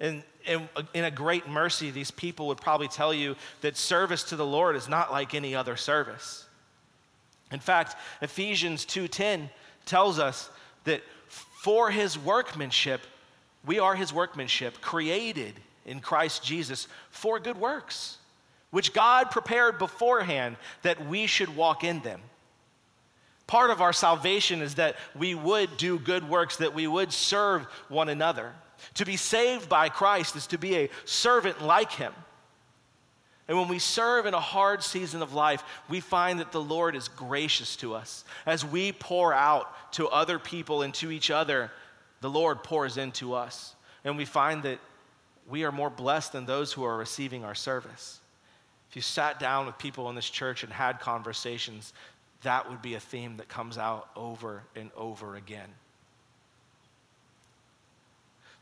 And, 0.00 0.22
in 0.94 1.04
a 1.04 1.10
great 1.10 1.48
mercy, 1.48 1.90
these 1.90 2.10
people 2.10 2.48
would 2.48 2.60
probably 2.60 2.86
tell 2.86 3.12
you 3.12 3.34
that 3.62 3.76
service 3.76 4.22
to 4.24 4.36
the 4.36 4.46
Lord 4.46 4.76
is 4.76 4.88
not 4.88 5.10
like 5.10 5.34
any 5.34 5.54
other 5.54 5.76
service. 5.76 6.45
In 7.50 7.60
fact, 7.60 7.96
Ephesians 8.20 8.84
2:10 8.84 9.50
tells 9.84 10.18
us 10.18 10.50
that 10.84 11.02
for 11.28 11.90
his 11.90 12.18
workmanship, 12.18 13.06
we 13.64 13.78
are 13.78 13.94
his 13.94 14.12
workmanship, 14.12 14.80
created 14.80 15.60
in 15.84 16.00
Christ 16.00 16.42
Jesus 16.44 16.88
for 17.10 17.38
good 17.38 17.56
works, 17.56 18.18
which 18.70 18.92
God 18.92 19.30
prepared 19.30 19.78
beforehand 19.78 20.56
that 20.82 21.06
we 21.06 21.26
should 21.26 21.56
walk 21.56 21.84
in 21.84 22.00
them. 22.00 22.20
Part 23.46 23.70
of 23.70 23.80
our 23.80 23.92
salvation 23.92 24.60
is 24.60 24.74
that 24.74 24.96
we 25.14 25.34
would 25.34 25.76
do 25.76 26.00
good 26.00 26.28
works, 26.28 26.56
that 26.56 26.74
we 26.74 26.88
would 26.88 27.12
serve 27.12 27.66
one 27.88 28.08
another. 28.08 28.54
To 28.94 29.04
be 29.04 29.16
saved 29.16 29.68
by 29.68 29.88
Christ 29.88 30.34
is 30.34 30.48
to 30.48 30.58
be 30.58 30.76
a 30.76 30.90
servant 31.04 31.62
like 31.62 31.92
him. 31.92 32.12
And 33.48 33.56
when 33.56 33.68
we 33.68 33.78
serve 33.78 34.26
in 34.26 34.34
a 34.34 34.40
hard 34.40 34.82
season 34.82 35.22
of 35.22 35.32
life, 35.32 35.62
we 35.88 36.00
find 36.00 36.40
that 36.40 36.50
the 36.50 36.60
Lord 36.60 36.96
is 36.96 37.08
gracious 37.08 37.76
to 37.76 37.94
us. 37.94 38.24
As 38.44 38.64
we 38.64 38.90
pour 38.92 39.32
out 39.32 39.92
to 39.92 40.08
other 40.08 40.38
people 40.38 40.82
and 40.82 40.92
to 40.94 41.12
each 41.12 41.30
other, 41.30 41.70
the 42.20 42.30
Lord 42.30 42.64
pours 42.64 42.96
into 42.96 43.34
us. 43.34 43.74
And 44.04 44.16
we 44.16 44.24
find 44.24 44.64
that 44.64 44.80
we 45.48 45.64
are 45.64 45.70
more 45.70 45.90
blessed 45.90 46.32
than 46.32 46.44
those 46.44 46.72
who 46.72 46.82
are 46.84 46.96
receiving 46.96 47.44
our 47.44 47.54
service. 47.54 48.20
If 48.90 48.96
you 48.96 49.02
sat 49.02 49.38
down 49.38 49.66
with 49.66 49.78
people 49.78 50.08
in 50.08 50.16
this 50.16 50.28
church 50.28 50.64
and 50.64 50.72
had 50.72 50.98
conversations, 50.98 51.92
that 52.42 52.68
would 52.68 52.82
be 52.82 52.94
a 52.94 53.00
theme 53.00 53.36
that 53.36 53.48
comes 53.48 53.78
out 53.78 54.08
over 54.16 54.64
and 54.74 54.90
over 54.96 55.36
again. 55.36 55.68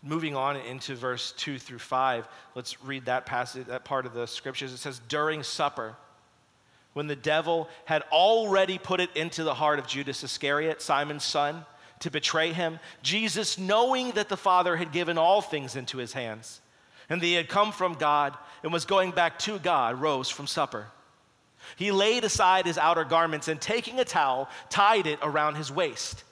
Moving 0.06 0.36
on 0.36 0.56
into 0.56 0.94
verse 0.94 1.32
2 1.38 1.58
through 1.58 1.78
5, 1.78 2.28
let's 2.54 2.84
read 2.84 3.06
that 3.06 3.24
passage, 3.24 3.66
that 3.68 3.86
part 3.86 4.04
of 4.04 4.12
the 4.12 4.26
scriptures. 4.26 4.70
It 4.74 4.76
says, 4.76 5.00
During 5.08 5.42
supper, 5.42 5.96
when 6.92 7.06
the 7.06 7.16
devil 7.16 7.70
had 7.86 8.02
already 8.12 8.76
put 8.76 9.00
it 9.00 9.08
into 9.16 9.44
the 9.44 9.54
heart 9.54 9.78
of 9.78 9.86
Judas 9.86 10.22
Iscariot, 10.22 10.82
Simon's 10.82 11.24
son, 11.24 11.64
to 12.00 12.10
betray 12.10 12.52
him, 12.52 12.80
Jesus, 13.02 13.56
knowing 13.56 14.10
that 14.10 14.28
the 14.28 14.36
Father 14.36 14.76
had 14.76 14.92
given 14.92 15.16
all 15.16 15.40
things 15.40 15.74
into 15.74 15.96
his 15.96 16.12
hands, 16.12 16.60
and 17.08 17.20
that 17.20 17.26
he 17.26 17.32
had 17.32 17.48
come 17.48 17.72
from 17.72 17.94
God 17.94 18.36
and 18.62 18.74
was 18.74 18.84
going 18.84 19.10
back 19.10 19.38
to 19.40 19.58
God, 19.58 19.98
rose 19.98 20.28
from 20.28 20.46
supper. 20.46 20.86
He 21.76 21.92
laid 21.92 22.24
aside 22.24 22.66
his 22.66 22.76
outer 22.76 23.04
garments 23.04 23.48
and 23.48 23.58
taking 23.58 23.98
a 23.98 24.04
towel, 24.04 24.50
tied 24.68 25.06
it 25.06 25.18
around 25.22 25.54
his 25.54 25.72
waist. 25.72 26.24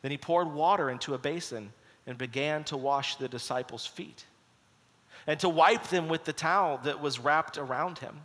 Then 0.00 0.10
he 0.10 0.16
poured 0.16 0.50
water 0.50 0.88
into 0.88 1.12
a 1.12 1.18
basin 1.18 1.72
and 2.08 2.16
began 2.16 2.64
to 2.64 2.76
wash 2.76 3.16
the 3.16 3.28
disciples' 3.28 3.86
feet 3.86 4.24
and 5.26 5.38
to 5.38 5.48
wipe 5.48 5.88
them 5.88 6.08
with 6.08 6.24
the 6.24 6.32
towel 6.32 6.80
that 6.82 7.02
was 7.02 7.18
wrapped 7.18 7.58
around 7.58 7.98
him. 7.98 8.22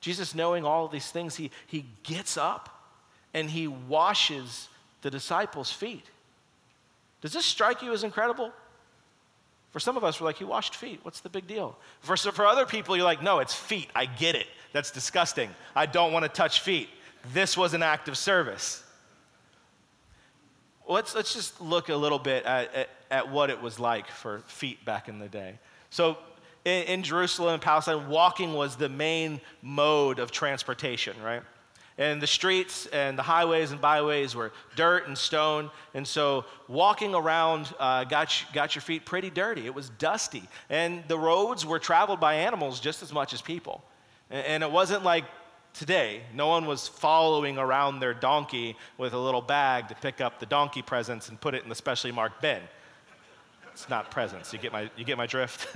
Jesus, 0.00 0.34
knowing 0.34 0.64
all 0.64 0.84
of 0.84 0.90
these 0.90 1.08
things, 1.08 1.36
he, 1.36 1.52
he 1.68 1.86
gets 2.02 2.36
up 2.36 2.82
and 3.32 3.48
he 3.48 3.68
washes 3.68 4.68
the 5.02 5.10
disciples' 5.10 5.70
feet. 5.70 6.04
Does 7.20 7.32
this 7.32 7.46
strike 7.46 7.80
you 7.80 7.92
as 7.92 8.02
incredible? 8.02 8.50
For 9.70 9.78
some 9.78 9.96
of 9.96 10.02
us, 10.02 10.20
we're 10.20 10.24
like, 10.24 10.38
he 10.38 10.44
washed 10.44 10.74
feet. 10.74 10.98
What's 11.02 11.20
the 11.20 11.28
big 11.28 11.46
deal? 11.46 11.78
For, 12.00 12.16
for 12.16 12.44
other 12.44 12.66
people, 12.66 12.96
you're 12.96 13.04
like, 13.04 13.22
no, 13.22 13.38
it's 13.38 13.54
feet. 13.54 13.88
I 13.94 14.06
get 14.06 14.34
it. 14.34 14.48
That's 14.72 14.90
disgusting. 14.90 15.50
I 15.76 15.86
don't 15.86 16.12
want 16.12 16.24
to 16.24 16.28
touch 16.28 16.60
feet. 16.60 16.88
This 17.32 17.56
was 17.56 17.72
an 17.72 17.84
act 17.84 18.08
of 18.08 18.18
service. 18.18 18.82
Let's, 20.90 21.14
let's 21.14 21.32
just 21.32 21.60
look 21.60 21.88
a 21.88 21.94
little 21.94 22.18
bit 22.18 22.44
at, 22.44 22.74
at, 22.74 22.88
at 23.10 23.30
what 23.30 23.48
it 23.48 23.62
was 23.62 23.78
like 23.78 24.08
for 24.08 24.40
feet 24.46 24.84
back 24.84 25.08
in 25.08 25.20
the 25.20 25.28
day. 25.28 25.58
So, 25.90 26.18
in, 26.64 26.82
in 26.84 27.02
Jerusalem 27.04 27.54
and 27.54 27.62
Palestine, 27.62 28.08
walking 28.08 28.54
was 28.54 28.76
the 28.76 28.88
main 28.88 29.40
mode 29.62 30.18
of 30.18 30.32
transportation, 30.32 31.14
right? 31.22 31.42
And 31.96 32.20
the 32.20 32.26
streets 32.26 32.86
and 32.86 33.16
the 33.16 33.22
highways 33.22 33.70
and 33.72 33.80
byways 33.80 34.34
were 34.34 34.52
dirt 34.74 35.06
and 35.06 35.16
stone. 35.16 35.70
And 35.94 36.06
so 36.06 36.44
walking 36.66 37.14
around 37.14 37.72
uh, 37.78 38.04
got, 38.04 38.34
got 38.52 38.74
your 38.74 38.82
feet 38.82 39.04
pretty 39.04 39.28
dirty. 39.28 39.66
It 39.66 39.74
was 39.74 39.90
dusty. 39.90 40.42
And 40.70 41.04
the 41.08 41.18
roads 41.18 41.66
were 41.66 41.78
traveled 41.78 42.18
by 42.18 42.34
animals 42.34 42.80
just 42.80 43.02
as 43.02 43.12
much 43.12 43.34
as 43.34 43.42
people. 43.42 43.84
And 44.30 44.62
it 44.62 44.70
wasn't 44.70 45.04
like 45.04 45.24
today. 45.74 46.22
No 46.34 46.48
one 46.48 46.66
was 46.66 46.88
following 46.88 47.58
around 47.58 48.00
their 48.00 48.14
donkey 48.14 48.76
with 48.98 49.12
a 49.12 49.18
little 49.18 49.42
bag 49.42 49.88
to 49.88 49.94
pick 49.94 50.20
up 50.20 50.38
the 50.38 50.46
donkey 50.46 50.82
presents 50.82 51.28
and 51.28 51.40
put 51.40 51.54
it 51.54 51.62
in 51.62 51.68
the 51.68 51.74
specially 51.74 52.12
marked 52.12 52.40
bin. 52.40 52.60
It's 53.72 53.88
not 53.88 54.10
presents. 54.10 54.52
You 54.52 54.58
get 54.58 54.72
my, 54.72 54.90
you 54.96 55.04
get 55.04 55.16
my 55.16 55.26
drift? 55.26 55.74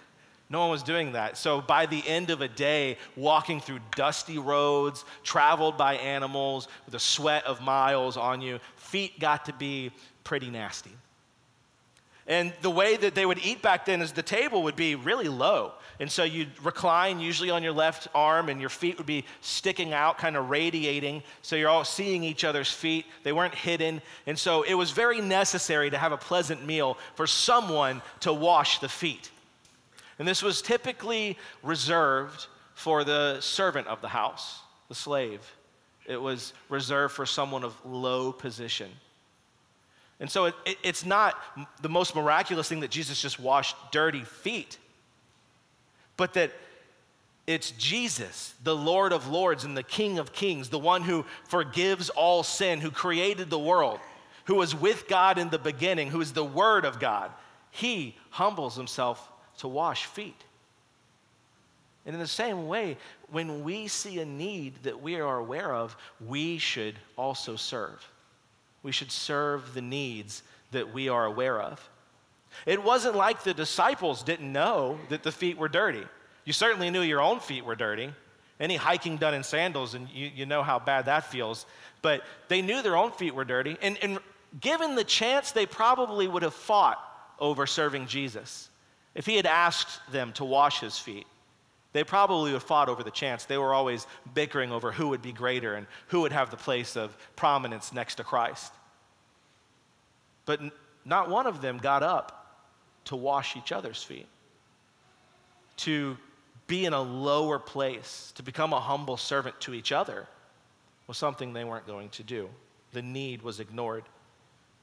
no 0.50 0.60
one 0.60 0.70
was 0.70 0.82
doing 0.82 1.12
that. 1.12 1.36
So 1.36 1.60
by 1.60 1.86
the 1.86 2.02
end 2.06 2.30
of 2.30 2.40
a 2.40 2.48
day, 2.48 2.98
walking 3.16 3.60
through 3.60 3.80
dusty 3.94 4.38
roads, 4.38 5.04
traveled 5.22 5.76
by 5.76 5.94
animals, 5.94 6.68
with 6.84 6.92
the 6.92 6.98
sweat 6.98 7.44
of 7.44 7.60
miles 7.60 8.16
on 8.16 8.40
you, 8.40 8.58
feet 8.76 9.20
got 9.20 9.44
to 9.46 9.52
be 9.52 9.92
pretty 10.24 10.50
nasty. 10.50 10.92
And 12.28 12.52
the 12.60 12.70
way 12.70 12.96
that 12.96 13.14
they 13.14 13.24
would 13.24 13.38
eat 13.38 13.62
back 13.62 13.86
then 13.86 14.02
is 14.02 14.12
the 14.12 14.22
table 14.22 14.64
would 14.64 14.74
be 14.74 14.96
really 14.96 15.28
low. 15.28 15.72
And 16.00 16.10
so 16.10 16.24
you'd 16.24 16.50
recline 16.62 17.20
usually 17.20 17.50
on 17.50 17.62
your 17.62 17.72
left 17.72 18.08
arm, 18.14 18.48
and 18.48 18.60
your 18.60 18.68
feet 18.68 18.98
would 18.98 19.06
be 19.06 19.24
sticking 19.40 19.92
out, 19.92 20.18
kind 20.18 20.36
of 20.36 20.50
radiating. 20.50 21.22
So 21.42 21.56
you're 21.56 21.70
all 21.70 21.84
seeing 21.84 22.24
each 22.24 22.44
other's 22.44 22.70
feet. 22.70 23.06
They 23.22 23.32
weren't 23.32 23.54
hidden. 23.54 24.02
And 24.26 24.38
so 24.38 24.62
it 24.62 24.74
was 24.74 24.90
very 24.90 25.20
necessary 25.20 25.88
to 25.90 25.98
have 25.98 26.12
a 26.12 26.16
pleasant 26.16 26.66
meal 26.66 26.98
for 27.14 27.26
someone 27.26 28.02
to 28.20 28.32
wash 28.32 28.80
the 28.80 28.88
feet. 28.88 29.30
And 30.18 30.26
this 30.26 30.42
was 30.42 30.60
typically 30.60 31.38
reserved 31.62 32.46
for 32.74 33.04
the 33.04 33.40
servant 33.40 33.86
of 33.86 34.00
the 34.02 34.08
house, 34.08 34.60
the 34.88 34.94
slave. 34.94 35.40
It 36.06 36.20
was 36.20 36.52
reserved 36.68 37.14
for 37.14 37.24
someone 37.24 37.64
of 37.64 37.74
low 37.84 38.32
position. 38.32 38.90
And 40.18 40.30
so 40.30 40.46
it, 40.46 40.54
it, 40.64 40.78
it's 40.82 41.04
not 41.04 41.36
the 41.82 41.88
most 41.88 42.14
miraculous 42.14 42.68
thing 42.68 42.80
that 42.80 42.90
Jesus 42.90 43.20
just 43.20 43.38
washed 43.38 43.76
dirty 43.92 44.24
feet, 44.24 44.78
but 46.16 46.34
that 46.34 46.52
it's 47.46 47.70
Jesus, 47.72 48.54
the 48.64 48.74
Lord 48.74 49.12
of 49.12 49.28
Lords 49.28 49.64
and 49.64 49.76
the 49.76 49.82
King 49.82 50.18
of 50.18 50.32
Kings, 50.32 50.68
the 50.68 50.78
one 50.78 51.02
who 51.02 51.24
forgives 51.44 52.10
all 52.10 52.42
sin, 52.42 52.80
who 52.80 52.90
created 52.90 53.50
the 53.50 53.58
world, 53.58 54.00
who 54.46 54.56
was 54.56 54.74
with 54.74 55.06
God 55.06 55.38
in 55.38 55.50
the 55.50 55.58
beginning, 55.58 56.08
who 56.08 56.20
is 56.20 56.32
the 56.32 56.44
Word 56.44 56.84
of 56.84 56.98
God. 56.98 57.30
He 57.70 58.16
humbles 58.30 58.74
himself 58.74 59.30
to 59.58 59.68
wash 59.68 60.06
feet. 60.06 60.42
And 62.04 62.14
in 62.14 62.20
the 62.20 62.26
same 62.26 62.66
way, 62.66 62.96
when 63.30 63.64
we 63.64 63.88
see 63.88 64.20
a 64.20 64.24
need 64.24 64.82
that 64.84 65.02
we 65.02 65.16
are 65.16 65.38
aware 65.38 65.74
of, 65.74 65.96
we 66.24 66.58
should 66.58 66.94
also 67.16 67.56
serve 67.56 68.04
we 68.82 68.92
should 68.92 69.10
serve 69.10 69.74
the 69.74 69.82
needs 69.82 70.42
that 70.72 70.92
we 70.92 71.08
are 71.08 71.24
aware 71.24 71.60
of. 71.60 71.88
It 72.64 72.82
wasn't 72.82 73.16
like 73.16 73.42
the 73.42 73.54
disciples 73.54 74.22
didn't 74.22 74.50
know 74.50 74.98
that 75.08 75.22
the 75.22 75.32
feet 75.32 75.58
were 75.58 75.68
dirty. 75.68 76.04
You 76.44 76.52
certainly 76.52 76.90
knew 76.90 77.02
your 77.02 77.20
own 77.20 77.40
feet 77.40 77.64
were 77.64 77.74
dirty. 77.74 78.12
Any 78.58 78.76
hiking 78.76 79.18
done 79.18 79.34
in 79.34 79.42
sandals, 79.42 79.94
and 79.94 80.08
you, 80.08 80.30
you 80.34 80.46
know 80.46 80.62
how 80.62 80.78
bad 80.78 81.06
that 81.06 81.30
feels. 81.30 81.66
But 82.00 82.22
they 82.48 82.62
knew 82.62 82.80
their 82.82 82.96
own 82.96 83.12
feet 83.12 83.34
were 83.34 83.44
dirty. 83.44 83.76
And, 83.82 83.98
and 84.00 84.18
given 84.60 84.94
the 84.94 85.04
chance, 85.04 85.52
they 85.52 85.66
probably 85.66 86.26
would 86.26 86.42
have 86.42 86.54
fought 86.54 86.98
over 87.38 87.66
serving 87.66 88.06
Jesus 88.06 88.70
if 89.14 89.26
he 89.26 89.36
had 89.36 89.46
asked 89.46 90.00
them 90.10 90.32
to 90.34 90.44
wash 90.44 90.80
his 90.80 90.98
feet. 90.98 91.26
They 91.96 92.04
probably 92.04 92.52
would 92.52 92.56
have 92.56 92.62
fought 92.62 92.90
over 92.90 93.02
the 93.02 93.10
chance. 93.10 93.46
They 93.46 93.56
were 93.56 93.72
always 93.72 94.06
bickering 94.34 94.70
over 94.70 94.92
who 94.92 95.08
would 95.08 95.22
be 95.22 95.32
greater 95.32 95.76
and 95.76 95.86
who 96.08 96.20
would 96.20 96.32
have 96.32 96.50
the 96.50 96.56
place 96.58 96.94
of 96.94 97.16
prominence 97.36 97.90
next 97.90 98.16
to 98.16 98.22
Christ. 98.22 98.70
But 100.44 100.60
not 101.06 101.30
one 101.30 101.46
of 101.46 101.62
them 101.62 101.78
got 101.78 102.02
up 102.02 102.58
to 103.06 103.16
wash 103.16 103.56
each 103.56 103.72
other's 103.72 104.02
feet, 104.02 104.26
to 105.78 106.18
be 106.66 106.84
in 106.84 106.92
a 106.92 107.00
lower 107.00 107.58
place, 107.58 108.30
to 108.36 108.42
become 108.42 108.74
a 108.74 108.80
humble 108.80 109.16
servant 109.16 109.58
to 109.62 109.72
each 109.72 109.90
other 109.90 110.26
was 111.06 111.16
something 111.16 111.54
they 111.54 111.64
weren't 111.64 111.86
going 111.86 112.10
to 112.10 112.22
do. 112.22 112.50
The 112.92 113.00
need 113.00 113.40
was 113.40 113.58
ignored. 113.58 114.04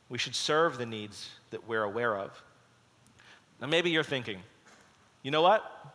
We 0.09 0.17
should 0.17 0.33
serve 0.33 0.79
the 0.79 0.87
needs 0.87 1.29
that 1.51 1.67
we're 1.67 1.83
aware 1.83 2.17
of. 2.17 2.41
Now, 3.61 3.67
maybe 3.67 3.91
you're 3.91 4.01
thinking, 4.01 4.39
you 5.21 5.29
know 5.29 5.43
what? 5.43 5.92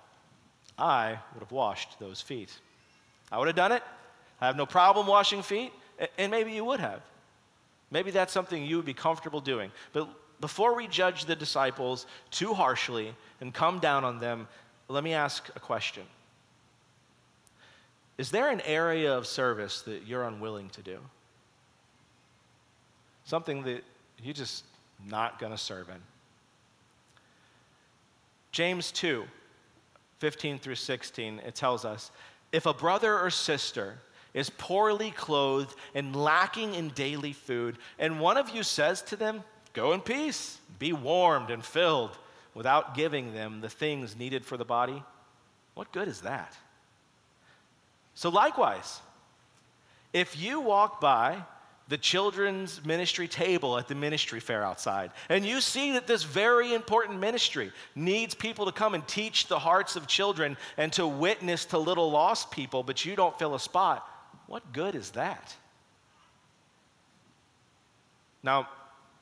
I 0.78 1.18
would 1.34 1.40
have 1.40 1.52
washed 1.52 1.98
those 1.98 2.20
feet. 2.20 2.52
I 3.32 3.38
would 3.38 3.48
have 3.48 3.56
done 3.56 3.72
it. 3.72 3.82
I 4.40 4.46
have 4.46 4.56
no 4.56 4.66
problem 4.66 5.06
washing 5.06 5.42
feet, 5.42 5.72
and 6.16 6.30
maybe 6.30 6.52
you 6.52 6.64
would 6.64 6.80
have. 6.80 7.02
Maybe 7.90 8.10
that's 8.10 8.32
something 8.32 8.64
you 8.64 8.76
would 8.76 8.84
be 8.86 8.94
comfortable 8.94 9.40
doing. 9.40 9.72
But 9.92 10.08
before 10.40 10.76
we 10.76 10.86
judge 10.86 11.24
the 11.24 11.34
disciples 11.34 12.06
too 12.30 12.54
harshly 12.54 13.14
and 13.40 13.52
come 13.52 13.80
down 13.80 14.04
on 14.04 14.20
them, 14.20 14.46
let 14.88 15.02
me 15.02 15.12
ask 15.12 15.48
a 15.56 15.60
question. 15.60 16.04
Is 18.16 18.30
there 18.30 18.48
an 18.50 18.60
area 18.62 19.16
of 19.16 19.26
service 19.26 19.82
that 19.82 20.06
you're 20.06 20.24
unwilling 20.24 20.68
to 20.70 20.82
do? 20.82 20.98
Something 23.24 23.62
that 23.64 23.84
you're 24.22 24.34
just 24.34 24.64
not 25.08 25.38
going 25.38 25.52
to 25.52 25.58
serve 25.58 25.88
in? 25.88 26.00
James 28.50 28.90
2, 28.92 29.24
15 30.18 30.58
through 30.58 30.74
16, 30.74 31.40
it 31.46 31.54
tells 31.54 31.84
us 31.84 32.10
if 32.52 32.66
a 32.66 32.74
brother 32.74 33.18
or 33.18 33.30
sister 33.30 33.98
is 34.34 34.50
poorly 34.50 35.10
clothed 35.10 35.74
and 35.94 36.14
lacking 36.14 36.74
in 36.74 36.88
daily 36.90 37.32
food, 37.32 37.78
and 37.98 38.20
one 38.20 38.36
of 38.36 38.50
you 38.50 38.62
says 38.62 39.02
to 39.02 39.16
them, 39.16 39.42
Go 39.72 39.92
in 39.92 40.00
peace, 40.00 40.58
be 40.78 40.92
warmed 40.92 41.50
and 41.50 41.64
filled, 41.64 42.18
without 42.54 42.94
giving 42.94 43.32
them 43.32 43.60
the 43.60 43.68
things 43.68 44.16
needed 44.16 44.44
for 44.44 44.56
the 44.56 44.64
body, 44.64 45.02
what 45.74 45.92
good 45.92 46.08
is 46.08 46.22
that? 46.22 46.56
So, 48.14 48.30
likewise, 48.30 49.00
if 50.12 50.40
you 50.40 50.60
walk 50.60 51.00
by 51.00 51.44
the 51.88 51.98
children's 51.98 52.84
ministry 52.84 53.26
table 53.26 53.78
at 53.78 53.88
the 53.88 53.94
ministry 53.94 54.40
fair 54.40 54.62
outside, 54.62 55.10
and 55.28 55.44
you 55.44 55.60
see 55.60 55.92
that 55.92 56.06
this 56.06 56.22
very 56.22 56.74
important 56.74 57.18
ministry 57.18 57.72
needs 57.94 58.34
people 58.34 58.66
to 58.66 58.72
come 58.72 58.94
and 58.94 59.06
teach 59.08 59.46
the 59.48 59.58
hearts 59.58 59.96
of 59.96 60.06
children 60.06 60.56
and 60.76 60.92
to 60.92 61.06
witness 61.06 61.64
to 61.66 61.78
little 61.78 62.10
lost 62.10 62.50
people, 62.50 62.82
but 62.82 63.04
you 63.04 63.16
don't 63.16 63.38
fill 63.38 63.54
a 63.54 63.60
spot, 63.60 64.08
what 64.46 64.72
good 64.72 64.94
is 64.94 65.10
that? 65.12 65.54
Now, 68.42 68.68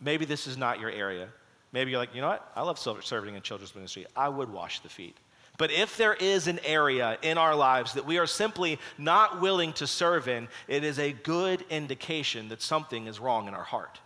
maybe 0.01 0.25
this 0.25 0.47
is 0.47 0.57
not 0.57 0.81
your 0.81 0.91
area. 0.91 1.29
Maybe 1.73 1.91
you're 1.91 2.01
like, 2.01 2.15
you 2.15 2.21
know 2.21 2.29
what? 2.29 2.51
I 2.55 2.63
love 2.63 2.79
serving 2.79 3.35
in 3.35 3.43
children's 3.43 3.75
ministry. 3.75 4.07
I 4.17 4.29
would 4.29 4.53
wash 4.53 4.81
the 4.81 4.89
feet. 4.89 5.17
But 5.59 5.71
if 5.71 5.97
there 5.97 6.15
is 6.15 6.49
an 6.49 6.61
area 6.65 7.19
in 7.23 7.39
our 7.39 7.55
lives 7.55 7.95
that 7.95 8.05
we 8.05 8.19
are 8.19 8.27
simply 8.27 8.79
not 8.99 9.41
willing 9.41 9.73
to 9.75 9.87
serve 9.87 10.29
in, 10.29 10.49
it 10.69 10.85
is 10.85 10.99
a 10.99 11.13
good 11.13 11.65
indication 11.71 12.49
that 12.51 12.61
something 12.61 13.07
is 13.07 13.19
wrong 13.19 13.49
in 13.49 13.55
our 13.55 13.65
heart. 13.65 13.99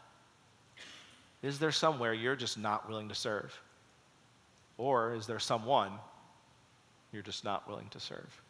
Is 1.42 1.58
there 1.58 1.72
somewhere 1.72 2.14
you're 2.14 2.36
just 2.36 2.58
not 2.58 2.88
willing 2.88 3.08
to 3.08 3.14
serve? 3.14 3.58
Or 4.78 5.14
is 5.14 5.26
there 5.26 5.38
someone 5.38 5.92
you're 7.12 7.22
just 7.22 7.44
not 7.44 7.66
willing 7.68 7.88
to 7.90 8.00
serve? 8.00 8.40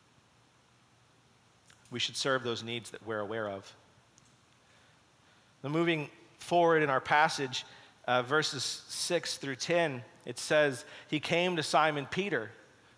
We 1.91 1.99
should 1.99 2.17
serve 2.17 2.43
those 2.43 2.63
needs 2.63 2.91
that 2.91 3.05
we're 3.07 3.21
aware 3.21 3.49
of. 3.49 3.73
Now, 5.63 5.71
moving 5.71 6.09
forward 6.39 6.83
in 6.83 6.91
our 6.91 7.01
passage, 7.01 7.65
uh, 8.07 8.23
verses 8.23 8.83
6 8.89 9.39
through 9.39 9.57
10, 9.57 10.03
it 10.25 10.39
says, 10.39 10.85
He 11.09 11.21
came 11.21 11.57
to 11.57 11.63
Simon 11.63 12.07
Peter 12.11 12.51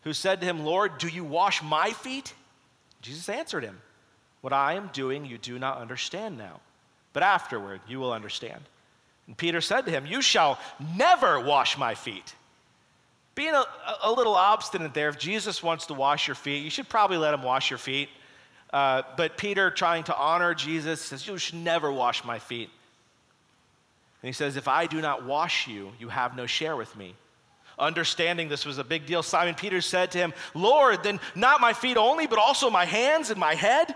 who 0.03 0.13
said 0.13 0.41
to 0.41 0.47
him, 0.47 0.65
Lord, 0.65 0.99
do 0.99 1.09
you 1.09 1.25
wash 1.25 1.63
my 1.63 1.91
feet? 1.91 2.35
Jesus 3.01 3.29
answered 3.29 3.65
him, 3.65 3.81
What 4.41 4.53
I 4.53 4.75
am 4.75 4.91
doing 4.93 5.25
you 5.25 5.39
do 5.39 5.59
not 5.59 5.79
understand 5.79 6.39
now, 6.39 6.61
but 7.13 7.23
afterward 7.23 7.81
you 7.89 7.99
will 7.99 8.13
understand. 8.13 8.63
And 9.27 9.37
Peter 9.37 9.61
said 9.61 9.83
to 9.83 9.91
him, 9.91 10.07
You 10.07 10.23
shall 10.23 10.59
never 10.97 11.41
wash 11.41 11.79
my 11.79 11.95
feet. 11.95 12.35
Being 13.35 13.55
a, 13.55 13.65
a 14.03 14.13
little 14.13 14.35
obstinate 14.35 14.93
there, 14.93 15.09
if 15.09 15.19
Jesus 15.19 15.63
wants 15.63 15.87
to 15.87 15.95
wash 15.95 16.29
your 16.29 16.35
feet, 16.35 16.63
you 16.63 16.71
should 16.71 16.89
probably 16.89 17.17
let 17.17 17.33
him 17.33 17.43
wash 17.43 17.71
your 17.71 17.79
feet. 17.79 18.09
Uh, 18.73 19.03
but 19.17 19.37
Peter, 19.37 19.71
trying 19.71 20.05
to 20.05 20.17
honor 20.17 20.55
Jesus, 20.55 21.01
says, 21.01 21.27
You 21.27 21.39
should 21.39 21.57
never 21.57 21.91
wash 21.91 22.25
my 22.25 22.39
feet. 22.39 22.71
And 24.23 24.29
he 24.29 24.33
says, 24.33 24.57
If 24.57 24.69
I 24.69 24.87
do 24.87 25.01
not 25.01 25.25
wash 25.25 25.67
you, 25.69 25.93
you 25.99 26.09
have 26.09 26.37
no 26.37 26.47
share 26.47 26.77
with 26.77 26.95
me. 26.97 27.15
Understanding 27.83 28.49
this 28.49 28.65
was 28.65 28.79
a 28.79 28.85
big 28.85 29.07
deal, 29.07 29.25
Simon 29.25 29.57
Peter 29.57 29.81
said 29.81 30.13
to 30.13 30.19
him, 30.19 30.33
Lord, 30.55 31.03
then 31.03 31.19
not 31.35 31.61
my 31.61 31.73
feet 31.73 31.97
only, 31.97 32.29
but 32.29 32.39
also 32.39 32.71
my 32.71 32.85
hands 32.85 33.31
and 33.31 33.41
my 33.41 33.57
head? 33.57 33.93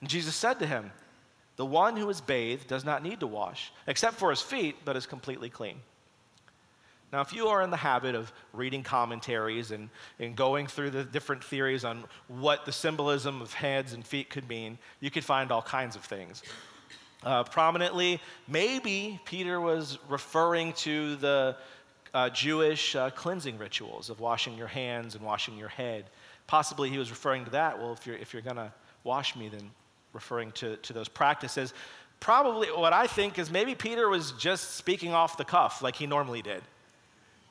And 0.00 0.08
Jesus 0.08 0.36
said 0.36 0.60
to 0.60 0.66
him, 0.66 0.92
The 1.56 1.66
one 1.66 1.96
who 1.96 2.08
is 2.10 2.20
bathed 2.20 2.68
does 2.68 2.84
not 2.84 3.02
need 3.02 3.18
to 3.20 3.26
wash, 3.26 3.72
except 3.88 4.18
for 4.18 4.30
his 4.30 4.40
feet, 4.40 4.76
but 4.84 4.96
is 4.96 5.04
completely 5.04 5.50
clean. 5.50 5.80
Now, 7.12 7.20
if 7.20 7.32
you 7.32 7.48
are 7.48 7.60
in 7.62 7.70
the 7.70 7.76
habit 7.76 8.14
of 8.14 8.32
reading 8.52 8.84
commentaries 8.84 9.72
and, 9.72 9.88
and 10.20 10.36
going 10.36 10.68
through 10.68 10.90
the 10.90 11.02
different 11.02 11.42
theories 11.42 11.84
on 11.84 12.04
what 12.28 12.66
the 12.66 12.72
symbolism 12.72 13.42
of 13.42 13.52
heads 13.52 13.94
and 13.94 14.06
feet 14.06 14.30
could 14.30 14.48
mean, 14.48 14.78
you 15.00 15.10
could 15.10 15.24
find 15.24 15.50
all 15.50 15.62
kinds 15.62 15.96
of 15.96 16.04
things. 16.04 16.42
Uh, 17.24 17.42
prominently, 17.42 18.20
maybe 18.46 19.18
Peter 19.24 19.60
was 19.60 19.98
referring 20.08 20.72
to 20.74 21.16
the 21.16 21.56
uh, 22.18 22.30
Jewish 22.30 22.96
uh, 22.96 23.10
cleansing 23.10 23.58
rituals 23.58 24.10
of 24.10 24.18
washing 24.18 24.56
your 24.58 24.66
hands 24.66 25.14
and 25.14 25.24
washing 25.24 25.56
your 25.56 25.68
head. 25.68 26.04
Possibly 26.48 26.90
he 26.90 26.98
was 26.98 27.10
referring 27.10 27.44
to 27.44 27.50
that. 27.52 27.78
Well, 27.78 27.92
if 27.92 28.06
you're, 28.06 28.16
if 28.16 28.32
you're 28.32 28.42
going 28.42 28.56
to 28.56 28.72
wash 29.04 29.36
me, 29.36 29.48
then 29.48 29.70
referring 30.12 30.50
to, 30.52 30.76
to 30.78 30.92
those 30.92 31.08
practices. 31.08 31.72
Probably 32.18 32.68
what 32.68 32.92
I 32.92 33.06
think 33.06 33.38
is 33.38 33.50
maybe 33.52 33.76
Peter 33.76 34.08
was 34.08 34.32
just 34.32 34.74
speaking 34.74 35.12
off 35.14 35.36
the 35.36 35.44
cuff 35.44 35.80
like 35.80 35.94
he 35.94 36.06
normally 36.06 36.42
did. 36.42 36.62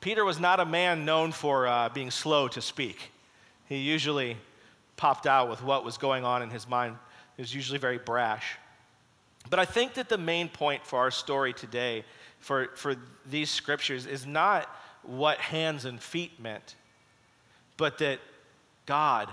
Peter 0.00 0.22
was 0.24 0.38
not 0.38 0.60
a 0.60 0.66
man 0.66 1.06
known 1.06 1.32
for 1.32 1.66
uh, 1.66 1.88
being 1.88 2.10
slow 2.10 2.46
to 2.48 2.60
speak. 2.60 3.10
He 3.68 3.78
usually 3.78 4.36
popped 4.96 5.26
out 5.26 5.48
with 5.48 5.62
what 5.62 5.82
was 5.82 5.96
going 5.96 6.24
on 6.24 6.42
in 6.42 6.50
his 6.50 6.68
mind. 6.68 6.96
He 7.36 7.42
was 7.42 7.54
usually 7.54 7.78
very 7.78 7.98
brash. 7.98 8.56
But 9.48 9.58
I 9.58 9.64
think 9.64 9.94
that 9.94 10.10
the 10.10 10.18
main 10.18 10.48
point 10.50 10.84
for 10.84 10.98
our 10.98 11.10
story 11.10 11.54
today 11.54 12.04
for, 12.40 12.68
for 12.74 12.96
these 13.26 13.50
scriptures 13.50 14.06
is 14.06 14.26
not 14.26 14.68
what 15.02 15.38
hands 15.38 15.84
and 15.84 16.00
feet 16.00 16.40
meant, 16.40 16.74
but 17.76 17.98
that 17.98 18.20
God 18.86 19.28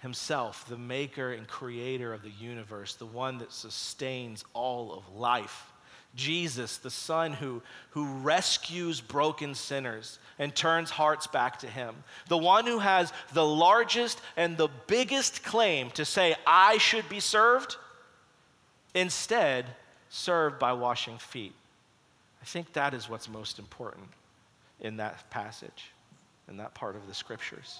Himself, 0.00 0.66
the 0.68 0.76
maker 0.76 1.32
and 1.32 1.46
creator 1.46 2.12
of 2.12 2.22
the 2.22 2.30
universe, 2.30 2.94
the 2.94 3.06
one 3.06 3.38
that 3.38 3.52
sustains 3.52 4.44
all 4.52 4.92
of 4.92 5.16
life, 5.16 5.72
Jesus, 6.14 6.76
the 6.76 6.90
Son 6.90 7.32
who, 7.32 7.62
who 7.90 8.06
rescues 8.06 9.00
broken 9.00 9.54
sinners 9.54 10.18
and 10.38 10.54
turns 10.54 10.90
hearts 10.90 11.26
back 11.26 11.58
to 11.60 11.66
Him, 11.66 11.94
the 12.28 12.38
one 12.38 12.66
who 12.66 12.78
has 12.78 13.12
the 13.32 13.44
largest 13.44 14.20
and 14.36 14.56
the 14.56 14.68
biggest 14.86 15.42
claim 15.42 15.90
to 15.92 16.04
say, 16.04 16.36
I 16.46 16.78
should 16.78 17.08
be 17.08 17.20
served, 17.20 17.76
instead, 18.94 19.66
served 20.08 20.58
by 20.58 20.72
washing 20.72 21.18
feet. 21.18 21.54
I 22.44 22.46
think 22.46 22.74
that 22.74 22.92
is 22.92 23.08
what's 23.08 23.26
most 23.26 23.58
important 23.58 24.06
in 24.78 24.98
that 24.98 25.30
passage, 25.30 25.92
in 26.46 26.58
that 26.58 26.74
part 26.74 26.94
of 26.94 27.06
the 27.06 27.14
scriptures. 27.14 27.78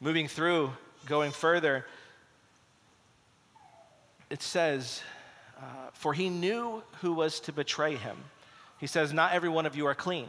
Moving 0.00 0.26
through, 0.26 0.72
going 1.06 1.30
further, 1.30 1.86
it 4.28 4.42
says, 4.42 5.02
uh, 5.56 5.90
For 5.92 6.12
he 6.12 6.28
knew 6.28 6.82
who 7.00 7.12
was 7.12 7.38
to 7.38 7.52
betray 7.52 7.94
him. 7.94 8.16
He 8.78 8.88
says, 8.88 9.12
Not 9.12 9.32
every 9.32 9.48
one 9.48 9.64
of 9.64 9.76
you 9.76 9.86
are 9.86 9.94
clean. 9.94 10.26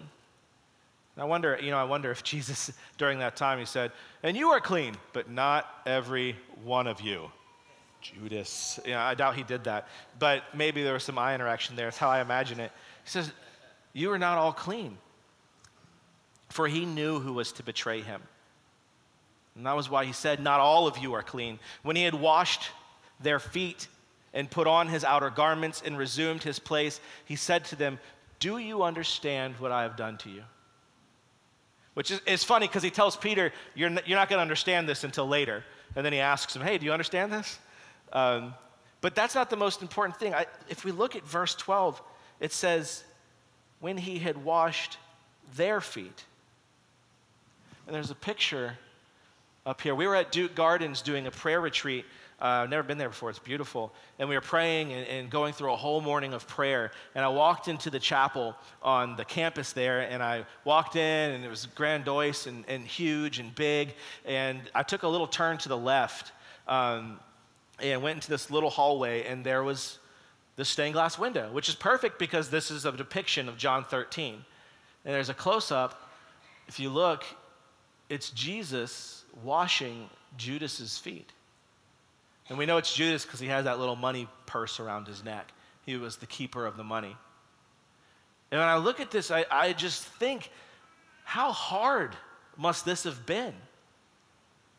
And 1.15 1.23
I 1.23 1.25
wonder, 1.25 1.57
you 1.59 1.71
know, 1.71 1.79
I 1.79 1.83
wonder 1.85 2.12
if 2.12 2.21
Jesus, 2.21 2.71
during 2.99 3.17
that 3.19 3.35
time, 3.35 3.57
he 3.57 3.65
said, 3.65 3.91
And 4.21 4.38
you 4.38 4.49
are 4.49 4.62
clean, 4.62 4.95
but 5.13 5.31
not 5.31 5.65
every 5.88 6.35
one 6.63 6.85
of 6.85 7.01
you. 7.01 7.31
Judas. 8.01 8.79
Yeah, 8.85 9.05
I 9.05 9.15
doubt 9.15 9.35
he 9.35 9.43
did 9.43 9.65
that. 9.65 9.88
But 10.17 10.43
maybe 10.53 10.83
there 10.83 10.93
was 10.93 11.03
some 11.03 11.17
eye 11.17 11.35
interaction 11.35 11.75
there. 11.75 11.88
That's 11.88 11.97
how 11.97 12.09
I 12.09 12.21
imagine 12.21 12.59
it. 12.59 12.71
He 13.03 13.09
says, 13.09 13.31
You 13.93 14.12
are 14.12 14.19
not 14.19 14.38
all 14.38 14.53
clean. 14.53 14.97
For 16.49 16.67
he 16.67 16.85
knew 16.85 17.19
who 17.19 17.33
was 17.33 17.51
to 17.53 17.63
betray 17.63 18.01
him. 18.01 18.21
And 19.55 19.65
that 19.65 19.75
was 19.75 19.89
why 19.89 20.05
he 20.05 20.13
said, 20.13 20.41
Not 20.41 20.59
all 20.59 20.88
of 20.88 20.97
you 20.97 21.13
are 21.13 21.23
clean. 21.23 21.59
When 21.83 21.95
he 21.95 22.03
had 22.03 22.13
washed 22.13 22.71
their 23.19 23.39
feet 23.39 23.88
and 24.33 24.49
put 24.49 24.67
on 24.67 24.88
his 24.88 25.03
outer 25.03 25.29
garments 25.29 25.81
and 25.85 25.97
resumed 25.97 26.43
his 26.43 26.59
place, 26.59 27.01
he 27.25 27.35
said 27.35 27.65
to 27.65 27.75
them, 27.75 27.99
Do 28.39 28.57
you 28.57 28.83
understand 28.83 29.55
what 29.59 29.71
I 29.71 29.83
have 29.83 29.97
done 29.97 30.17
to 30.19 30.29
you? 30.29 30.43
Which 31.93 32.12
is, 32.12 32.21
is 32.25 32.43
funny 32.43 32.67
because 32.67 32.83
he 32.83 32.91
tells 32.91 33.15
Peter, 33.17 33.51
You're, 33.75 33.89
n- 33.89 34.01
you're 34.05 34.17
not 34.17 34.29
going 34.29 34.38
to 34.38 34.43
understand 34.43 34.88
this 34.88 35.03
until 35.03 35.27
later. 35.27 35.63
And 35.95 36.05
then 36.05 36.13
he 36.13 36.19
asks 36.19 36.55
him, 36.55 36.62
Hey, 36.62 36.77
do 36.77 36.85
you 36.85 36.93
understand 36.93 37.31
this? 37.31 37.59
Um, 38.13 38.54
but 39.02 39.15
that's 39.15 39.36
not 39.36 39.50
the 39.50 39.58
most 39.58 39.82
important 39.82 40.19
thing. 40.19 40.34
I, 40.34 40.45
if 40.67 40.84
we 40.84 40.91
look 40.91 41.15
at 41.15 41.24
verse 41.24 41.56
12, 41.56 42.02
it 42.39 42.52
says, 42.52 43.04
when 43.80 43.98
he 43.98 44.19
had 44.19 44.43
washed 44.43 44.98
their 45.56 45.82
feet. 45.82 46.26
And 47.88 47.95
there's 47.95 48.12
a 48.12 48.15
picture 48.15 48.78
up 49.65 49.82
here. 49.82 49.95
We 49.95 50.08
were 50.08 50.15
at 50.15 50.32
Duke 50.32 50.54
Gardens 50.56 51.02
doing 51.02 51.28
a 51.28 51.32
prayer 51.32 51.62
retreat. 51.62 52.06
Uh, 52.41 52.63
I've 52.63 52.69
never 52.69 52.84
been 52.84 52.98
there 52.98 53.10
before. 53.10 53.30
It's 53.30 53.39
beautiful. 53.39 53.91
And 54.17 54.30
we 54.30 54.36
were 54.36 54.41
praying 54.41 54.93
and, 54.93 55.06
and, 55.08 55.30
going 55.30 55.54
through 55.54 55.74
a 55.74 55.76
whole 55.76 56.00
morning 56.00 56.34
of 56.34 56.48
prayer. 56.48 56.91
And 57.13 57.26
I 57.26 57.28
walked 57.28 57.67
into 57.67 57.89
the 57.89 58.00
chapel 58.00 58.56
on 58.82 59.17
the 59.17 59.26
campus 59.26 59.74
there, 59.74 60.02
and 60.02 60.24
I 60.24 60.45
walked 60.63 60.95
in, 60.95 61.32
and 61.32 61.43
it 61.43 61.50
was 61.50 61.65
grandiose 61.65 62.48
and, 62.48 62.63
and 62.69 62.86
huge 62.86 63.39
and 63.39 63.54
big. 63.56 63.93
And 64.26 64.62
I 64.74 64.84
took 64.84 65.04
a 65.04 65.08
little 65.08 65.28
turn 65.28 65.58
to 65.60 65.69
the 65.69 65.78
left. 65.78 66.32
Um, 66.67 67.19
and 67.82 68.02
went 68.02 68.18
into 68.18 68.30
this 68.30 68.50
little 68.50 68.70
hallway, 68.70 69.26
and 69.26 69.44
there 69.44 69.63
was 69.63 70.00
the 70.56 70.65
stained 70.65 70.94
glass 70.94 71.18
window, 71.18 71.52
which 71.52 71.70
is 71.70 71.76
perfect 71.76 72.20
because 72.20 72.50
this 72.50 72.70
is 72.70 72.86
a 72.86 72.92
depiction 72.92 73.48
of 73.48 73.58
John 73.58 73.86
13. 73.86 74.34
And 75.06 75.13
there's 75.13 75.30
a 75.30 75.34
close 75.34 75.72
up. 75.72 76.10
If 76.68 76.80
you 76.80 76.89
look, 76.89 77.24
it's 78.10 78.30
Jesus 78.32 79.24
washing 79.44 80.10
Judas's 80.38 80.98
feet. 80.98 81.32
And 82.50 82.58
we 82.58 82.65
know 82.65 82.78
it's 82.78 82.94
Judas 82.94 83.24
because 83.24 83.39
he 83.39 83.48
has 83.48 83.65
that 83.65 83.80
little 83.80 83.96
money 83.96 84.28
purse 84.48 84.80
around 84.80 85.08
his 85.08 85.24
neck. 85.24 85.52
He 85.86 85.96
was 85.96 86.18
the 86.18 86.26
keeper 86.26 86.65
of 86.65 86.76
the 86.76 86.84
money. 86.84 87.15
And 88.52 88.60
when 88.60 88.68
I 88.68 88.78
look 88.78 89.00
at 89.00 89.12
this, 89.12 89.32
I, 89.32 89.46
I 89.50 89.74
just 89.74 90.04
think, 90.04 90.52
how 91.24 91.52
hard 91.52 92.15
must 92.58 92.84
this 92.84 93.06
have 93.06 93.26
been? 93.26 93.54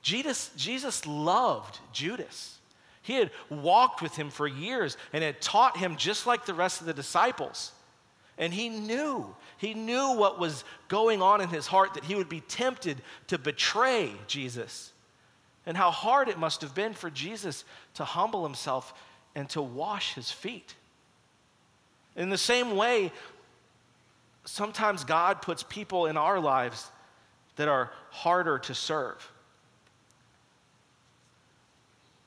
Jesus, 0.03 0.51
Jesus 0.57 1.07
loved 1.07 1.79
Judas. 1.93 2.60
He 3.03 3.15
had 3.15 3.31
walked 3.49 4.03
with 4.03 4.17
him 4.17 4.31
for 4.31 4.47
years 4.47 4.97
and 5.13 5.25
had 5.25 5.41
taught 5.41 5.77
him 5.77 5.97
just 5.97 6.27
like 6.27 6.45
the 6.45 6.55
rest 6.55 6.81
of 6.81 6.87
the 6.87 6.95
disciples. 6.95 7.73
And 8.37 8.55
he 8.55 8.69
knew, 8.69 9.35
he 9.59 9.75
knew 9.75 10.15
what 10.17 10.39
was 10.39 10.65
going 10.89 11.21
on 11.21 11.41
in 11.41 11.49
his 11.49 11.67
heart 11.67 11.95
that 11.95 12.05
he 12.05 12.15
would 12.15 12.29
be 12.29 12.41
tempted 12.41 13.01
to 13.29 13.39
betray 13.39 14.13
Jesus. 14.27 14.93
And 15.67 15.77
how 15.77 15.91
hard 15.91 16.29
it 16.29 16.39
must 16.39 16.63
have 16.63 16.75
been 16.75 16.95
for 16.95 17.11
Jesus 17.11 17.65
to 17.95 18.05
humble 18.05 18.45
himself 18.45 18.95
and 19.35 19.49
to 19.51 19.61
wash 19.61 20.15
his 20.15 20.31
feet. 20.31 20.75
In 22.17 22.31
the 22.31 22.39
same 22.39 22.77
way, 22.77 23.13
sometimes 24.45 25.05
God 25.05 25.43
puts 25.43 25.63
people 25.63 26.07
in 26.07 26.17
our 26.17 26.41
lives 26.41 26.91
that 27.57 27.69
are 27.69 27.91
harder 28.11 28.59
to 28.59 28.75
serve. 28.75 29.31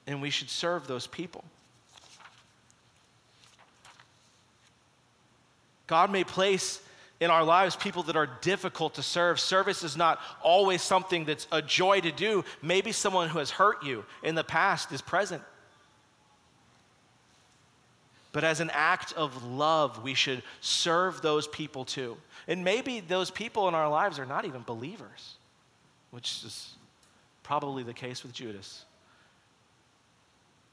And 0.05 0.21
we 0.21 0.29
should 0.29 0.49
serve 0.49 0.87
those 0.87 1.07
people. 1.07 1.43
God 5.87 6.11
may 6.11 6.23
place 6.23 6.81
in 7.19 7.31
our 7.31 7.43
lives 7.43 7.75
people 7.75 8.03
that 8.03 8.15
are 8.15 8.27
difficult 8.41 8.95
to 8.95 9.03
serve. 9.03 9.39
Service 9.39 9.83
is 9.83 9.95
not 9.95 10.19
always 10.41 10.81
something 10.81 11.25
that's 11.25 11.47
a 11.51 11.61
joy 11.61 12.01
to 12.01 12.11
do. 12.11 12.43
Maybe 12.61 12.91
someone 12.91 13.29
who 13.29 13.39
has 13.39 13.49
hurt 13.49 13.83
you 13.83 14.05
in 14.23 14.35
the 14.35 14.43
past 14.43 14.91
is 14.91 15.01
present. 15.01 15.41
But 18.33 18.43
as 18.43 18.59
an 18.59 18.71
act 18.73 19.13
of 19.13 19.45
love, 19.45 20.03
we 20.03 20.15
should 20.15 20.41
serve 20.59 21.21
those 21.21 21.47
people 21.47 21.85
too. 21.85 22.17
And 22.47 22.63
maybe 22.63 22.99
those 22.99 23.29
people 23.29 23.67
in 23.67 23.75
our 23.75 23.89
lives 23.89 24.19
are 24.19 24.25
not 24.25 24.45
even 24.45 24.63
believers, 24.63 25.35
which 26.11 26.43
is 26.43 26.73
probably 27.43 27.83
the 27.83 27.93
case 27.93 28.23
with 28.23 28.33
Judas. 28.33 28.85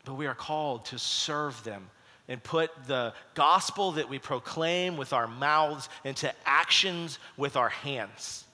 But 0.05 0.15
we 0.15 0.27
are 0.27 0.35
called 0.35 0.87
to 0.87 0.99
serve 0.99 1.63
them 1.65 1.91
and 2.29 2.43
put 2.43 2.71
the 2.87 3.13
gospel 3.35 3.93
that 3.93 4.09
we 4.09 4.19
proclaim 4.19 4.97
with 4.97 5.13
our 5.13 5.27
mouths 5.27 5.89
into 6.05 6.33
actions 6.47 7.19
with 7.37 7.57
our 7.57 7.69
hands. 7.69 8.45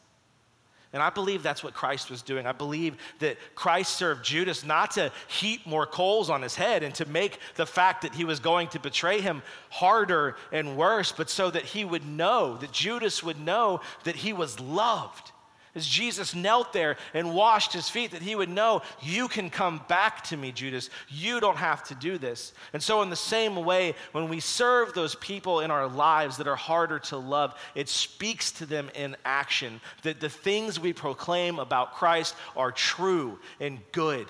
And 0.93 1.03
I 1.03 1.11
believe 1.11 1.43
that's 1.43 1.63
what 1.63 1.75
Christ 1.75 2.11
was 2.11 2.23
doing. 2.23 2.47
I 2.47 2.53
believe 2.53 2.97
that 3.19 3.37
Christ 3.55 3.97
served 3.97 4.25
Judas 4.25 4.65
not 4.65 4.93
to 4.93 5.13
heap 5.29 5.67
more 5.67 5.85
coals 5.85 6.31
on 6.31 6.41
his 6.41 6.55
head 6.55 6.83
and 6.83 6.95
to 6.95 7.05
make 7.05 7.39
the 7.57 7.67
fact 7.67 8.01
that 8.03 8.15
he 8.15 8.25
was 8.25 8.41
going 8.41 8.69
to 8.69 8.81
betray 8.81 9.21
him 9.21 9.43
harder 9.69 10.37
and 10.53 10.75
worse, 10.77 11.13
but 11.13 11.29
so 11.29 11.51
that 11.51 11.65
he 11.65 11.85
would 11.85 12.07
know, 12.07 12.57
that 12.57 12.73
Judas 12.73 13.23
would 13.23 13.39
know 13.39 13.83
that 14.05 14.17
he 14.17 14.33
was 14.33 14.59
loved 14.59 15.33
as 15.77 15.87
Jesus 15.87 16.35
knelt 16.35 16.73
there 16.73 16.97
and 17.12 17.35
washed 17.35 17.75
his 17.75 17.89
feet, 17.91 18.12
that 18.12 18.23
he 18.23 18.35
would 18.35 18.49
know, 18.49 18.81
you 19.03 19.29
can 19.29 19.51
come 19.51 19.83
back 19.89 20.25
to 20.25 20.37
me, 20.37 20.51
Judas. 20.51 20.89
You 21.11 21.39
don't 21.39 21.59
have 21.59 21.85
to 21.89 21.95
do 21.95 22.17
this. 22.17 22.55
And 22.73 22.83
so, 22.83 23.03
in 23.03 23.11
the 23.11 23.15
same 23.15 23.57
way, 23.57 23.95
when 24.12 24.31
we 24.31 24.41
serve 24.41 24.95
those 24.95 25.15
people 25.17 25.61
in 25.61 25.71
our 25.71 25.87
lives 25.87 26.39
that 26.39 26.49
are 26.49 26.57
harder 26.57 26.99
to 27.01 27.19
love, 27.19 27.55
it 27.75 27.91
speaks 27.91 28.51
to 28.53 28.67
them 28.67 28.91
in 28.95 29.17
action 29.27 29.83
that 30.03 30.19
the 30.19 30.31
things 30.31 30.81
we 30.81 30.95
proclaim 30.95 31.59
about 31.59 31.93
Christ 31.93 32.35
are 32.57 32.73
true 32.73 33.39
and 33.61 33.79
good. 33.93 34.27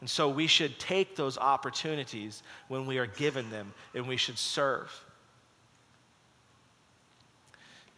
And 0.00 0.08
so, 0.08 0.28
we 0.28 0.46
should 0.46 0.78
take 0.78 1.16
those 1.16 1.36
opportunities 1.36 2.44
when 2.68 2.86
we 2.86 2.98
are 2.98 3.06
given 3.06 3.50
them 3.50 3.74
and 3.92 4.06
we 4.06 4.16
should 4.16 4.38
serve. 4.38 5.04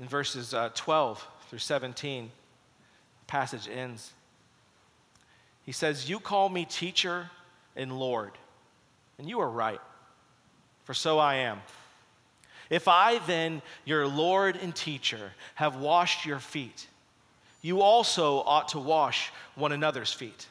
In 0.01 0.09
verses 0.09 0.55
uh, 0.55 0.71
12, 0.75 1.29
through 1.53 1.59
17, 1.59 2.31
passage 3.27 3.69
ends. 3.69 4.15
He 5.67 5.73
says, 5.73 6.09
You 6.09 6.19
call 6.19 6.49
me 6.49 6.65
teacher 6.65 7.29
and 7.77 7.93
Lord, 7.93 8.31
and 9.19 9.29
you 9.29 9.39
are 9.41 9.51
right, 9.51 9.83
for 10.85 10.95
so 10.95 11.19
I 11.19 11.35
am. 11.35 11.61
If 12.71 12.89
I 12.89 13.19
then, 13.27 13.61
your 13.85 14.07
Lord 14.07 14.57
and 14.63 14.75
teacher, 14.75 15.33
have 15.55 15.77
washed 15.77 16.25
your 16.25 16.39
feet, 16.39 16.87
you 17.61 17.83
also 17.83 18.39
ought 18.39 18.69
to 18.69 18.79
wash 18.79 19.31
one 19.55 19.73
another's 19.73 20.11
feet. 20.11 20.49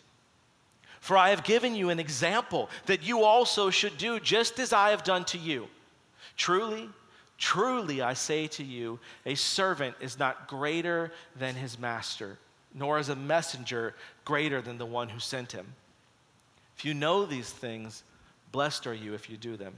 For 0.99 1.17
I 1.17 1.31
have 1.31 1.43
given 1.43 1.73
you 1.73 1.89
an 1.89 1.99
example 1.99 2.69
that 2.85 3.01
you 3.01 3.23
also 3.23 3.71
should 3.71 3.97
do 3.97 4.19
just 4.19 4.59
as 4.59 4.71
I 4.71 4.91
have 4.91 5.03
done 5.03 5.25
to 5.25 5.39
you. 5.39 5.67
Truly, 6.37 6.89
Truly, 7.41 8.03
I 8.03 8.13
say 8.13 8.45
to 8.47 8.63
you, 8.63 8.99
a 9.25 9.33
servant 9.33 9.95
is 9.99 10.19
not 10.19 10.47
greater 10.47 11.11
than 11.35 11.55
his 11.55 11.79
master, 11.79 12.37
nor 12.71 12.99
is 12.99 13.09
a 13.09 13.15
messenger 13.15 13.95
greater 14.25 14.61
than 14.61 14.77
the 14.77 14.85
one 14.85 15.09
who 15.09 15.19
sent 15.19 15.51
him. 15.51 15.65
If 16.77 16.85
you 16.85 16.93
know 16.93 17.25
these 17.25 17.49
things, 17.49 18.03
blessed 18.51 18.85
are 18.85 18.93
you 18.93 19.15
if 19.15 19.27
you 19.27 19.37
do 19.37 19.57
them. 19.57 19.73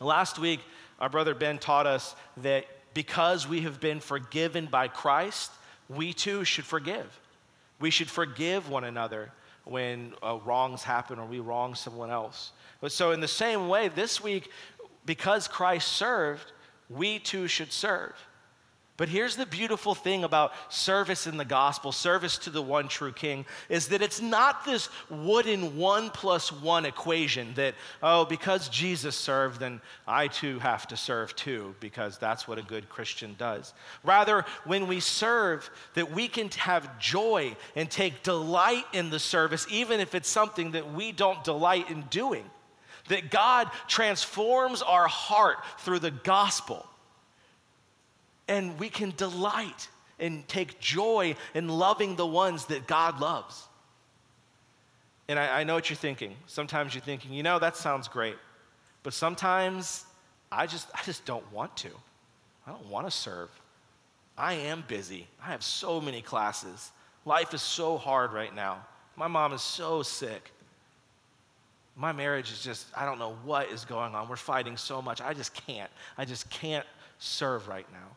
Last 0.00 0.40
week, 0.40 0.58
our 0.98 1.08
brother 1.08 1.36
Ben 1.36 1.58
taught 1.58 1.86
us 1.86 2.16
that 2.38 2.66
because 2.94 3.46
we 3.46 3.60
have 3.60 3.78
been 3.78 4.00
forgiven 4.00 4.66
by 4.66 4.88
Christ, 4.88 5.52
we 5.88 6.12
too 6.12 6.42
should 6.42 6.66
forgive. 6.66 7.06
We 7.78 7.90
should 7.90 8.10
forgive 8.10 8.68
one 8.68 8.82
another 8.82 9.30
when 9.64 10.14
uh, 10.20 10.40
wrongs 10.44 10.82
happen 10.82 11.20
or 11.20 11.26
we 11.26 11.38
wrong 11.38 11.76
someone 11.76 12.10
else. 12.10 12.50
But 12.80 12.90
so, 12.90 13.12
in 13.12 13.20
the 13.20 13.28
same 13.28 13.68
way, 13.68 13.86
this 13.86 14.20
week, 14.20 14.50
because 15.04 15.46
Christ 15.46 15.88
served, 15.92 16.52
we 16.88 17.18
too 17.18 17.48
should 17.48 17.72
serve. 17.72 18.14
But 18.96 19.10
here's 19.10 19.36
the 19.36 19.44
beautiful 19.44 19.94
thing 19.94 20.24
about 20.24 20.52
service 20.70 21.26
in 21.26 21.36
the 21.36 21.44
gospel, 21.44 21.92
service 21.92 22.38
to 22.38 22.50
the 22.50 22.62
one 22.62 22.88
true 22.88 23.12
king, 23.12 23.44
is 23.68 23.88
that 23.88 24.00
it's 24.00 24.22
not 24.22 24.64
this 24.64 24.88
wooden 25.10 25.76
one 25.76 26.08
plus 26.08 26.50
one 26.50 26.86
equation 26.86 27.52
that, 27.56 27.74
oh, 28.02 28.24
because 28.24 28.70
Jesus 28.70 29.14
served, 29.14 29.60
then 29.60 29.82
I 30.08 30.28
too 30.28 30.58
have 30.60 30.86
to 30.88 30.96
serve 30.96 31.36
too, 31.36 31.74
because 31.78 32.16
that's 32.16 32.48
what 32.48 32.56
a 32.58 32.62
good 32.62 32.88
Christian 32.88 33.34
does. 33.38 33.74
Rather, 34.02 34.46
when 34.64 34.86
we 34.86 35.00
serve, 35.00 35.68
that 35.92 36.10
we 36.10 36.26
can 36.26 36.48
have 36.52 36.98
joy 36.98 37.54
and 37.74 37.90
take 37.90 38.22
delight 38.22 38.84
in 38.94 39.10
the 39.10 39.18
service, 39.18 39.66
even 39.70 40.00
if 40.00 40.14
it's 40.14 40.28
something 40.28 40.70
that 40.70 40.94
we 40.94 41.12
don't 41.12 41.44
delight 41.44 41.90
in 41.90 42.00
doing 42.08 42.44
that 43.08 43.30
God 43.30 43.70
transforms 43.88 44.82
our 44.82 45.06
heart 45.06 45.58
through 45.78 46.00
the 46.00 46.10
gospel. 46.10 46.86
And 48.48 48.78
we 48.78 48.88
can 48.88 49.12
delight 49.16 49.88
and 50.18 50.46
take 50.48 50.80
joy 50.80 51.34
in 51.54 51.68
loving 51.68 52.16
the 52.16 52.26
ones 52.26 52.66
that 52.66 52.86
God 52.86 53.20
loves. 53.20 53.64
And 55.28 55.38
I, 55.38 55.60
I, 55.60 55.64
know 55.64 55.74
what 55.74 55.90
you're 55.90 55.96
thinking. 55.96 56.36
Sometimes 56.46 56.94
you're 56.94 57.02
thinking, 57.02 57.32
you 57.32 57.42
know, 57.42 57.58
that 57.58 57.76
sounds 57.76 58.06
great. 58.08 58.36
But 59.02 59.12
sometimes 59.12 60.04
I 60.50 60.66
just, 60.66 60.88
I 60.94 61.00
just 61.04 61.24
don't 61.24 61.50
want 61.52 61.76
to. 61.78 61.90
I 62.66 62.70
don't 62.70 62.86
want 62.86 63.06
to 63.06 63.10
serve. 63.10 63.50
I 64.38 64.54
am 64.54 64.84
busy. 64.86 65.26
I 65.42 65.46
have 65.46 65.62
so 65.62 66.00
many 66.00 66.22
classes. 66.22 66.92
Life 67.24 67.54
is 67.54 67.62
so 67.62 67.98
hard 67.98 68.32
right 68.32 68.54
now. 68.54 68.84
My 69.16 69.26
mom 69.26 69.52
is 69.52 69.62
so 69.62 70.02
sick 70.02 70.52
my 71.96 72.12
marriage 72.12 72.52
is 72.52 72.62
just, 72.62 72.86
I 72.94 73.06
don't 73.06 73.18
know 73.18 73.36
what 73.44 73.70
is 73.70 73.86
going 73.86 74.14
on. 74.14 74.28
We're 74.28 74.36
fighting 74.36 74.76
so 74.76 75.00
much. 75.00 75.22
I 75.22 75.32
just 75.32 75.54
can't. 75.54 75.90
I 76.18 76.26
just 76.26 76.48
can't 76.50 76.86
serve 77.18 77.68
right 77.68 77.86
now. 77.90 78.16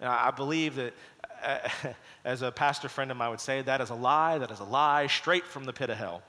And 0.00 0.08
I 0.08 0.30
believe 0.30 0.76
that, 0.76 0.92
uh, 1.42 1.58
as 2.24 2.42
a 2.42 2.52
pastor 2.52 2.88
friend 2.88 3.10
of 3.10 3.16
mine 3.16 3.30
would 3.30 3.40
say, 3.40 3.62
that 3.62 3.80
is 3.80 3.88
a 3.88 3.94
lie, 3.94 4.38
that 4.38 4.50
is 4.50 4.60
a 4.60 4.64
lie 4.64 5.06
straight 5.06 5.46
from 5.46 5.64
the 5.64 5.72
pit 5.72 5.88
of 5.88 5.96
hell. 5.96 6.22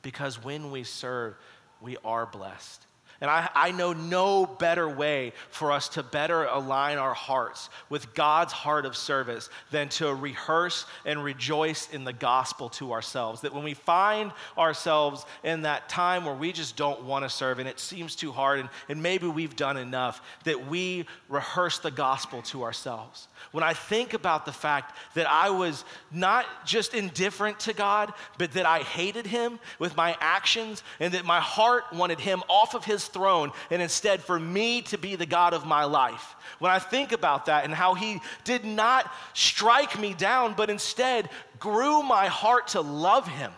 Because 0.00 0.42
when 0.42 0.70
we 0.70 0.82
serve, 0.82 1.34
we 1.82 1.98
are 2.04 2.24
blessed. 2.24 2.86
And 3.20 3.28
I, 3.28 3.50
I 3.52 3.72
know 3.72 3.92
no 3.92 4.46
better 4.46 4.88
way 4.88 5.32
for 5.50 5.72
us 5.72 5.88
to 5.90 6.04
better 6.04 6.44
align 6.44 6.98
our 6.98 7.14
hearts 7.14 7.68
with 7.90 8.14
God's 8.14 8.52
heart 8.52 8.86
of 8.86 8.96
service 8.96 9.50
than 9.72 9.88
to 9.90 10.14
rehearse 10.14 10.86
and 11.04 11.24
rejoice 11.24 11.88
in 11.90 12.04
the 12.04 12.12
gospel 12.12 12.68
to 12.70 12.92
ourselves. 12.92 13.40
That 13.40 13.52
when 13.52 13.64
we 13.64 13.74
find 13.74 14.30
ourselves 14.56 15.26
in 15.42 15.62
that 15.62 15.88
time 15.88 16.24
where 16.24 16.34
we 16.34 16.52
just 16.52 16.76
don't 16.76 17.02
want 17.02 17.24
to 17.24 17.28
serve 17.28 17.58
and 17.58 17.68
it 17.68 17.80
seems 17.80 18.14
too 18.14 18.30
hard 18.30 18.60
and, 18.60 18.68
and 18.88 19.02
maybe 19.02 19.26
we've 19.26 19.56
done 19.56 19.76
enough, 19.76 20.22
that 20.44 20.68
we 20.68 21.04
rehearse 21.28 21.80
the 21.80 21.90
gospel 21.90 22.42
to 22.42 22.62
ourselves. 22.62 23.26
When 23.52 23.64
I 23.64 23.72
think 23.72 24.14
about 24.14 24.44
the 24.44 24.52
fact 24.52 24.96
that 25.14 25.28
I 25.30 25.50
was 25.50 25.84
not 26.12 26.46
just 26.66 26.94
indifferent 26.94 27.60
to 27.60 27.72
God, 27.72 28.12
but 28.36 28.52
that 28.52 28.66
I 28.66 28.80
hated 28.80 29.26
Him 29.26 29.58
with 29.78 29.96
my 29.96 30.16
actions 30.20 30.82
and 31.00 31.14
that 31.14 31.24
my 31.24 31.40
heart 31.40 31.84
wanted 31.92 32.20
Him 32.20 32.42
off 32.48 32.74
of 32.74 32.84
His 32.84 33.06
throne 33.06 33.52
and 33.70 33.80
instead 33.80 34.22
for 34.22 34.38
me 34.38 34.82
to 34.82 34.98
be 34.98 35.16
the 35.16 35.26
God 35.26 35.54
of 35.54 35.66
my 35.66 35.84
life. 35.84 36.36
When 36.58 36.70
I 36.70 36.78
think 36.78 37.12
about 37.12 37.46
that 37.46 37.64
and 37.64 37.74
how 37.74 37.94
He 37.94 38.20
did 38.44 38.64
not 38.64 39.12
strike 39.34 39.98
me 39.98 40.14
down, 40.14 40.54
but 40.54 40.70
instead 40.70 41.30
grew 41.58 42.02
my 42.02 42.26
heart 42.26 42.68
to 42.68 42.80
love 42.80 43.26
Him, 43.26 43.52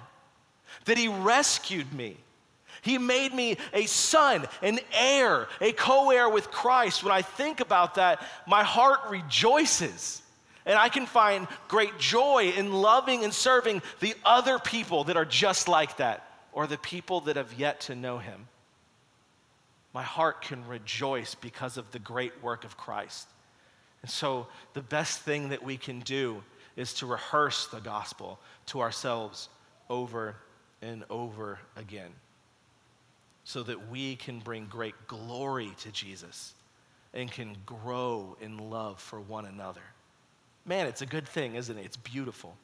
that 0.85 0.99
He 0.99 1.09
rescued 1.09 1.93
me. 1.93 2.17
He 2.83 2.99
made 2.99 3.35
me 3.35 3.57
a 3.73 3.87
son, 3.87 4.47
an 4.63 4.81
heir, 4.93 5.49
a 5.61 5.73
co 5.73 6.11
heir 6.11 6.29
with 6.29 6.51
Christ. 6.51 7.05
When 7.05 7.13
I 7.13 7.23
think 7.23 7.61
about 7.61 7.97
that, 7.97 8.23
my 8.47 8.63
heart 8.63 9.01
rejoices. 9.11 10.23
And 10.67 10.79
I 10.79 10.89
can 10.89 11.07
find 11.07 11.49
great 11.69 11.99
joy 11.99 12.53
in 12.57 12.73
loving 12.73 13.25
and 13.25 13.33
serving 13.33 13.83
the 14.01 14.15
other 14.25 14.59
people 14.59 15.05
that 15.05 15.17
are 15.17 15.25
just 15.25 15.69
like 15.69 15.97
that, 15.97 16.29
or 16.53 16.67
the 16.67 16.79
people 16.79 17.23
that 17.23 17.37
have 17.37 17.53
yet 17.55 17.81
to 17.83 17.95
know 17.95 18.19
Him 18.19 18.47
my 19.93 20.03
heart 20.03 20.43
can 20.43 20.67
rejoice 20.67 21.35
because 21.35 21.77
of 21.77 21.91
the 21.91 21.99
great 21.99 22.43
work 22.43 22.65
of 22.65 22.77
Christ. 22.77 23.29
And 24.03 24.11
so, 24.11 24.47
the 24.73 24.83
best 24.83 25.21
thing 25.21 25.51
that 25.51 25.63
we 25.63 25.77
can 25.77 26.01
do 26.01 26.43
is 26.77 26.95
to 26.95 27.07
rehearse 27.07 27.67
the 27.67 27.81
gospel 27.81 28.39
to 28.67 28.81
ourselves 28.81 29.49
over 29.89 30.37
and 30.81 31.05
over 31.11 31.59
again 31.77 32.11
so 33.51 33.65
that 33.65 33.91
we 33.91 34.15
can 34.15 34.39
bring 34.39 34.65
great 34.67 34.95
glory 35.09 35.73
to 35.77 35.91
Jesus 35.91 36.55
and 37.13 37.29
can 37.33 37.57
grow 37.67 38.37
in 38.41 38.71
love 38.71 39.01
for 39.01 39.21
one 39.21 39.45
another. 39.45 39.81
Man, 40.65 40.87
it's 40.87 41.03
a 41.03 41.07
good 41.07 41.27
thing, 41.27 41.57
isn't 41.57 41.77
it? 41.77 41.85
It's 41.85 41.97
beautiful. 41.97 42.57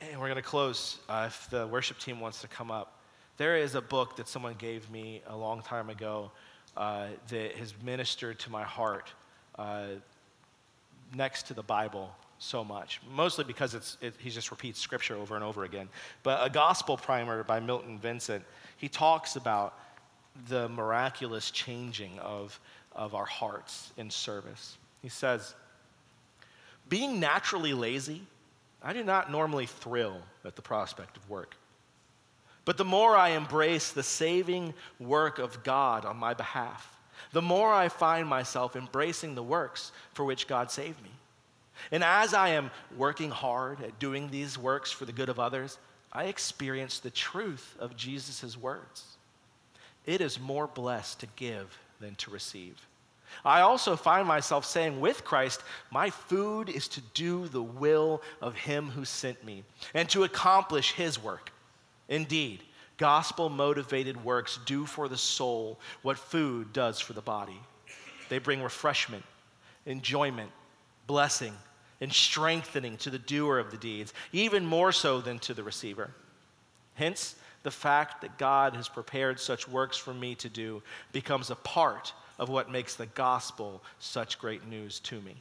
And 0.00 0.18
we're 0.18 0.28
going 0.28 0.36
to 0.36 0.42
close. 0.42 1.00
Uh, 1.06 1.24
if 1.26 1.50
the 1.50 1.66
worship 1.66 1.98
team 1.98 2.18
wants 2.18 2.40
to 2.40 2.48
come 2.48 2.70
up. 2.70 2.98
There 3.36 3.58
is 3.58 3.74
a 3.74 3.82
book 3.82 4.16
that 4.16 4.26
someone 4.26 4.54
gave 4.56 4.90
me 4.90 5.20
a 5.26 5.36
long 5.36 5.60
time 5.60 5.90
ago 5.90 6.30
uh, 6.78 7.08
that 7.28 7.52
has 7.56 7.74
ministered 7.84 8.38
to 8.38 8.50
my 8.50 8.62
heart 8.62 9.12
uh, 9.58 9.86
next 11.14 11.48
to 11.48 11.54
the 11.54 11.62
Bible 11.62 12.10
so 12.38 12.64
much, 12.64 13.00
mostly 13.14 13.44
because 13.44 13.74
it's, 13.74 13.98
it, 14.00 14.14
he 14.18 14.30
just 14.30 14.50
repeats 14.50 14.80
scripture 14.80 15.16
over 15.16 15.34
and 15.34 15.44
over 15.44 15.64
again. 15.64 15.88
But 16.22 16.44
a 16.44 16.48
gospel 16.48 16.96
primer 16.96 17.44
by 17.44 17.60
Milton 17.60 17.98
Vincent, 17.98 18.44
he 18.76 18.88
talks 18.88 19.36
about 19.36 19.78
the 20.48 20.68
miraculous 20.68 21.50
changing 21.50 22.18
of, 22.18 22.58
of 22.92 23.14
our 23.14 23.24
hearts 23.24 23.92
in 23.96 24.10
service. 24.10 24.78
He 25.02 25.08
says, 25.08 25.54
Being 26.88 27.20
naturally 27.20 27.72
lazy, 27.72 28.22
I 28.82 28.92
do 28.92 29.04
not 29.04 29.30
normally 29.30 29.66
thrill 29.66 30.18
at 30.44 30.56
the 30.56 30.62
prospect 30.62 31.16
of 31.16 31.28
work. 31.30 31.56
But 32.64 32.76
the 32.76 32.84
more 32.84 33.16
I 33.16 33.30
embrace 33.30 33.90
the 33.90 34.02
saving 34.02 34.74
work 34.98 35.38
of 35.38 35.62
God 35.62 36.04
on 36.04 36.16
my 36.16 36.34
behalf, 36.34 36.98
the 37.32 37.42
more 37.42 37.72
I 37.72 37.88
find 37.88 38.28
myself 38.28 38.76
embracing 38.76 39.34
the 39.34 39.42
works 39.42 39.92
for 40.12 40.24
which 40.24 40.46
God 40.46 40.70
saved 40.70 41.02
me. 41.02 41.10
And 41.90 42.04
as 42.04 42.34
I 42.34 42.50
am 42.50 42.70
working 42.96 43.30
hard 43.30 43.82
at 43.82 43.98
doing 43.98 44.30
these 44.30 44.56
works 44.56 44.90
for 44.90 45.04
the 45.04 45.12
good 45.12 45.28
of 45.28 45.40
others, 45.40 45.78
I 46.14 46.24
experience 46.24 47.00
the 47.00 47.10
truth 47.10 47.76
of 47.78 47.96
Jesus' 47.96 48.56
words. 48.56 49.04
It 50.06 50.20
is 50.20 50.38
more 50.38 50.66
blessed 50.66 51.20
to 51.20 51.26
give 51.36 51.76
than 52.00 52.14
to 52.16 52.30
receive. 52.30 52.80
I 53.44 53.62
also 53.62 53.96
find 53.96 54.28
myself 54.28 54.64
saying 54.64 55.00
with 55.00 55.24
Christ, 55.24 55.62
My 55.90 56.10
food 56.10 56.68
is 56.68 56.86
to 56.88 57.00
do 57.14 57.48
the 57.48 57.62
will 57.62 58.22
of 58.40 58.54
Him 58.54 58.90
who 58.90 59.04
sent 59.04 59.44
me 59.44 59.64
and 59.92 60.08
to 60.10 60.24
accomplish 60.24 60.92
His 60.92 61.20
work. 61.20 61.50
Indeed, 62.08 62.62
gospel 62.96 63.48
motivated 63.48 64.22
works 64.24 64.60
do 64.66 64.86
for 64.86 65.08
the 65.08 65.16
soul 65.16 65.80
what 66.02 66.18
food 66.18 66.72
does 66.72 67.00
for 67.00 67.12
the 67.12 67.22
body. 67.22 67.60
They 68.28 68.38
bring 68.38 68.62
refreshment, 68.62 69.24
enjoyment, 69.86 70.50
blessing, 71.06 71.54
and 72.04 72.12
strengthening 72.12 72.96
to 72.98 73.10
the 73.10 73.18
doer 73.18 73.58
of 73.58 73.72
the 73.72 73.76
deeds, 73.76 74.14
even 74.32 74.64
more 74.64 74.92
so 74.92 75.20
than 75.20 75.40
to 75.40 75.54
the 75.54 75.64
receiver. 75.64 76.10
Hence, 76.94 77.34
the 77.64 77.70
fact 77.70 78.20
that 78.20 78.38
God 78.38 78.76
has 78.76 78.88
prepared 78.88 79.40
such 79.40 79.66
works 79.66 79.96
for 79.96 80.14
me 80.14 80.36
to 80.36 80.48
do 80.48 80.82
becomes 81.12 81.50
a 81.50 81.56
part 81.56 82.12
of 82.38 82.48
what 82.48 82.70
makes 82.70 82.94
the 82.94 83.06
gospel 83.06 83.82
such 83.98 84.38
great 84.38 84.68
news 84.68 85.00
to 85.00 85.20
me. 85.22 85.34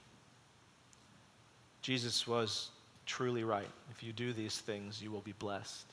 Jesus 1.82 2.26
was 2.26 2.69
truly 3.06 3.43
right. 3.43 3.69
If 3.91 4.02
you 4.02 4.13
do 4.13 4.32
these 4.32 4.58
things, 4.58 5.02
you 5.02 5.12
will 5.12 5.21
be 5.21 5.34
blessed 5.38 5.86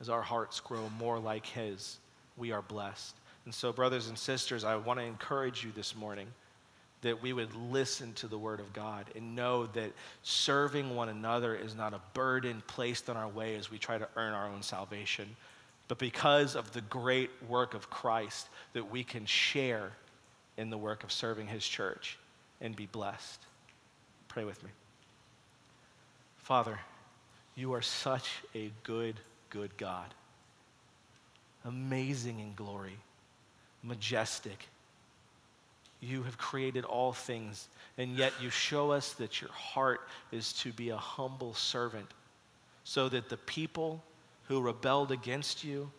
as 0.00 0.08
our 0.08 0.22
hearts 0.22 0.60
grow 0.60 0.88
more 0.98 1.18
like 1.18 1.44
His, 1.44 1.98
we 2.36 2.52
are 2.52 2.62
blessed. 2.62 3.14
And 3.44 3.54
so, 3.54 3.72
brothers 3.72 4.08
and 4.08 4.18
sisters, 4.18 4.64
I 4.64 4.76
want 4.76 4.98
to 4.98 5.04
encourage 5.04 5.64
you 5.64 5.72
this 5.74 5.94
morning 5.94 6.26
that 7.02 7.22
we 7.22 7.32
would 7.32 7.54
listen 7.54 8.12
to 8.14 8.28
the 8.28 8.38
Word 8.38 8.60
of 8.60 8.72
God 8.72 9.06
and 9.14 9.34
know 9.34 9.66
that 9.66 9.92
serving 10.22 10.94
one 10.94 11.08
another 11.08 11.54
is 11.54 11.74
not 11.74 11.94
a 11.94 12.00
burden 12.12 12.62
placed 12.66 13.08
on 13.08 13.16
our 13.16 13.28
way 13.28 13.56
as 13.56 13.70
we 13.70 13.78
try 13.78 13.96
to 13.96 14.08
earn 14.16 14.32
our 14.34 14.48
own 14.48 14.62
salvation, 14.62 15.28
but 15.88 15.98
because 15.98 16.54
of 16.56 16.72
the 16.72 16.82
great 16.82 17.30
work 17.48 17.74
of 17.74 17.90
Christ, 17.90 18.48
that 18.74 18.90
we 18.90 19.02
can 19.02 19.24
share 19.26 19.92
in 20.56 20.70
the 20.70 20.78
work 20.78 21.04
of 21.04 21.10
serving 21.10 21.46
His 21.46 21.66
church 21.66 22.18
and 22.60 22.76
be 22.76 22.86
blessed. 22.86 23.40
Pray 24.28 24.44
with 24.44 24.62
me. 24.62 24.70
Father, 26.36 26.78
you 27.54 27.72
are 27.72 27.82
such 27.82 28.30
a 28.54 28.70
good 28.82 29.16
good 29.50 29.76
God. 29.76 30.14
Amazing 31.64 32.40
in 32.40 32.54
glory, 32.54 32.96
majestic. 33.82 34.68
You 36.00 36.22
have 36.22 36.38
created 36.38 36.84
all 36.84 37.12
things, 37.12 37.68
and 37.98 38.16
yet 38.16 38.32
you 38.40 38.50
show 38.50 38.90
us 38.90 39.12
that 39.14 39.40
your 39.40 39.50
heart 39.50 40.00
is 40.32 40.52
to 40.54 40.72
be 40.72 40.90
a 40.90 40.96
humble 40.96 41.54
servant, 41.54 42.06
so 42.84 43.08
that 43.10 43.28
the 43.28 43.36
people 43.36 44.02
who 44.48 44.60
rebelled 44.60 45.12
against 45.12 45.62
you, 45.62 45.90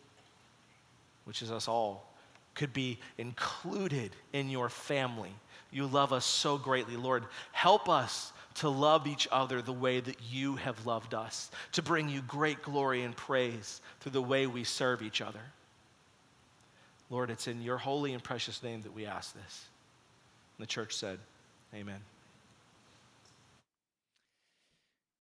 which 1.24 1.40
is 1.40 1.52
us 1.52 1.68
all, 1.68 2.08
could 2.54 2.72
be 2.72 2.98
included 3.16 4.10
in 4.32 4.50
your 4.50 4.68
family. 4.68 5.32
You 5.70 5.86
love 5.86 6.12
us 6.12 6.24
so 6.24 6.58
greatly. 6.58 6.96
Lord, 6.96 7.24
help 7.52 7.88
us 7.88 8.32
to 8.56 8.68
love 8.68 9.06
each 9.06 9.26
other 9.32 9.62
the 9.62 9.72
way 9.72 10.00
that 10.00 10.18
you 10.30 10.56
have 10.56 10.84
loved 10.84 11.14
us, 11.14 11.50
to 11.72 11.82
bring 11.82 12.08
you 12.08 12.20
great 12.22 12.60
glory 12.60 13.04
and 13.04 13.16
praise 13.16 13.80
through 14.00 14.12
the 14.12 14.20
way 14.20 14.46
we 14.46 14.64
serve 14.64 15.00
each 15.00 15.22
other. 15.22 15.40
Lord, 17.08 17.30
it's 17.30 17.46
in 17.46 17.62
your 17.62 17.78
holy 17.78 18.12
and 18.12 18.22
precious 18.22 18.62
name 18.62 18.82
that 18.82 18.94
we 18.94 19.06
ask 19.06 19.34
this. 19.34 19.64
The 20.62 20.66
church 20.66 20.94
said, 20.94 21.18
Amen. 21.74 21.98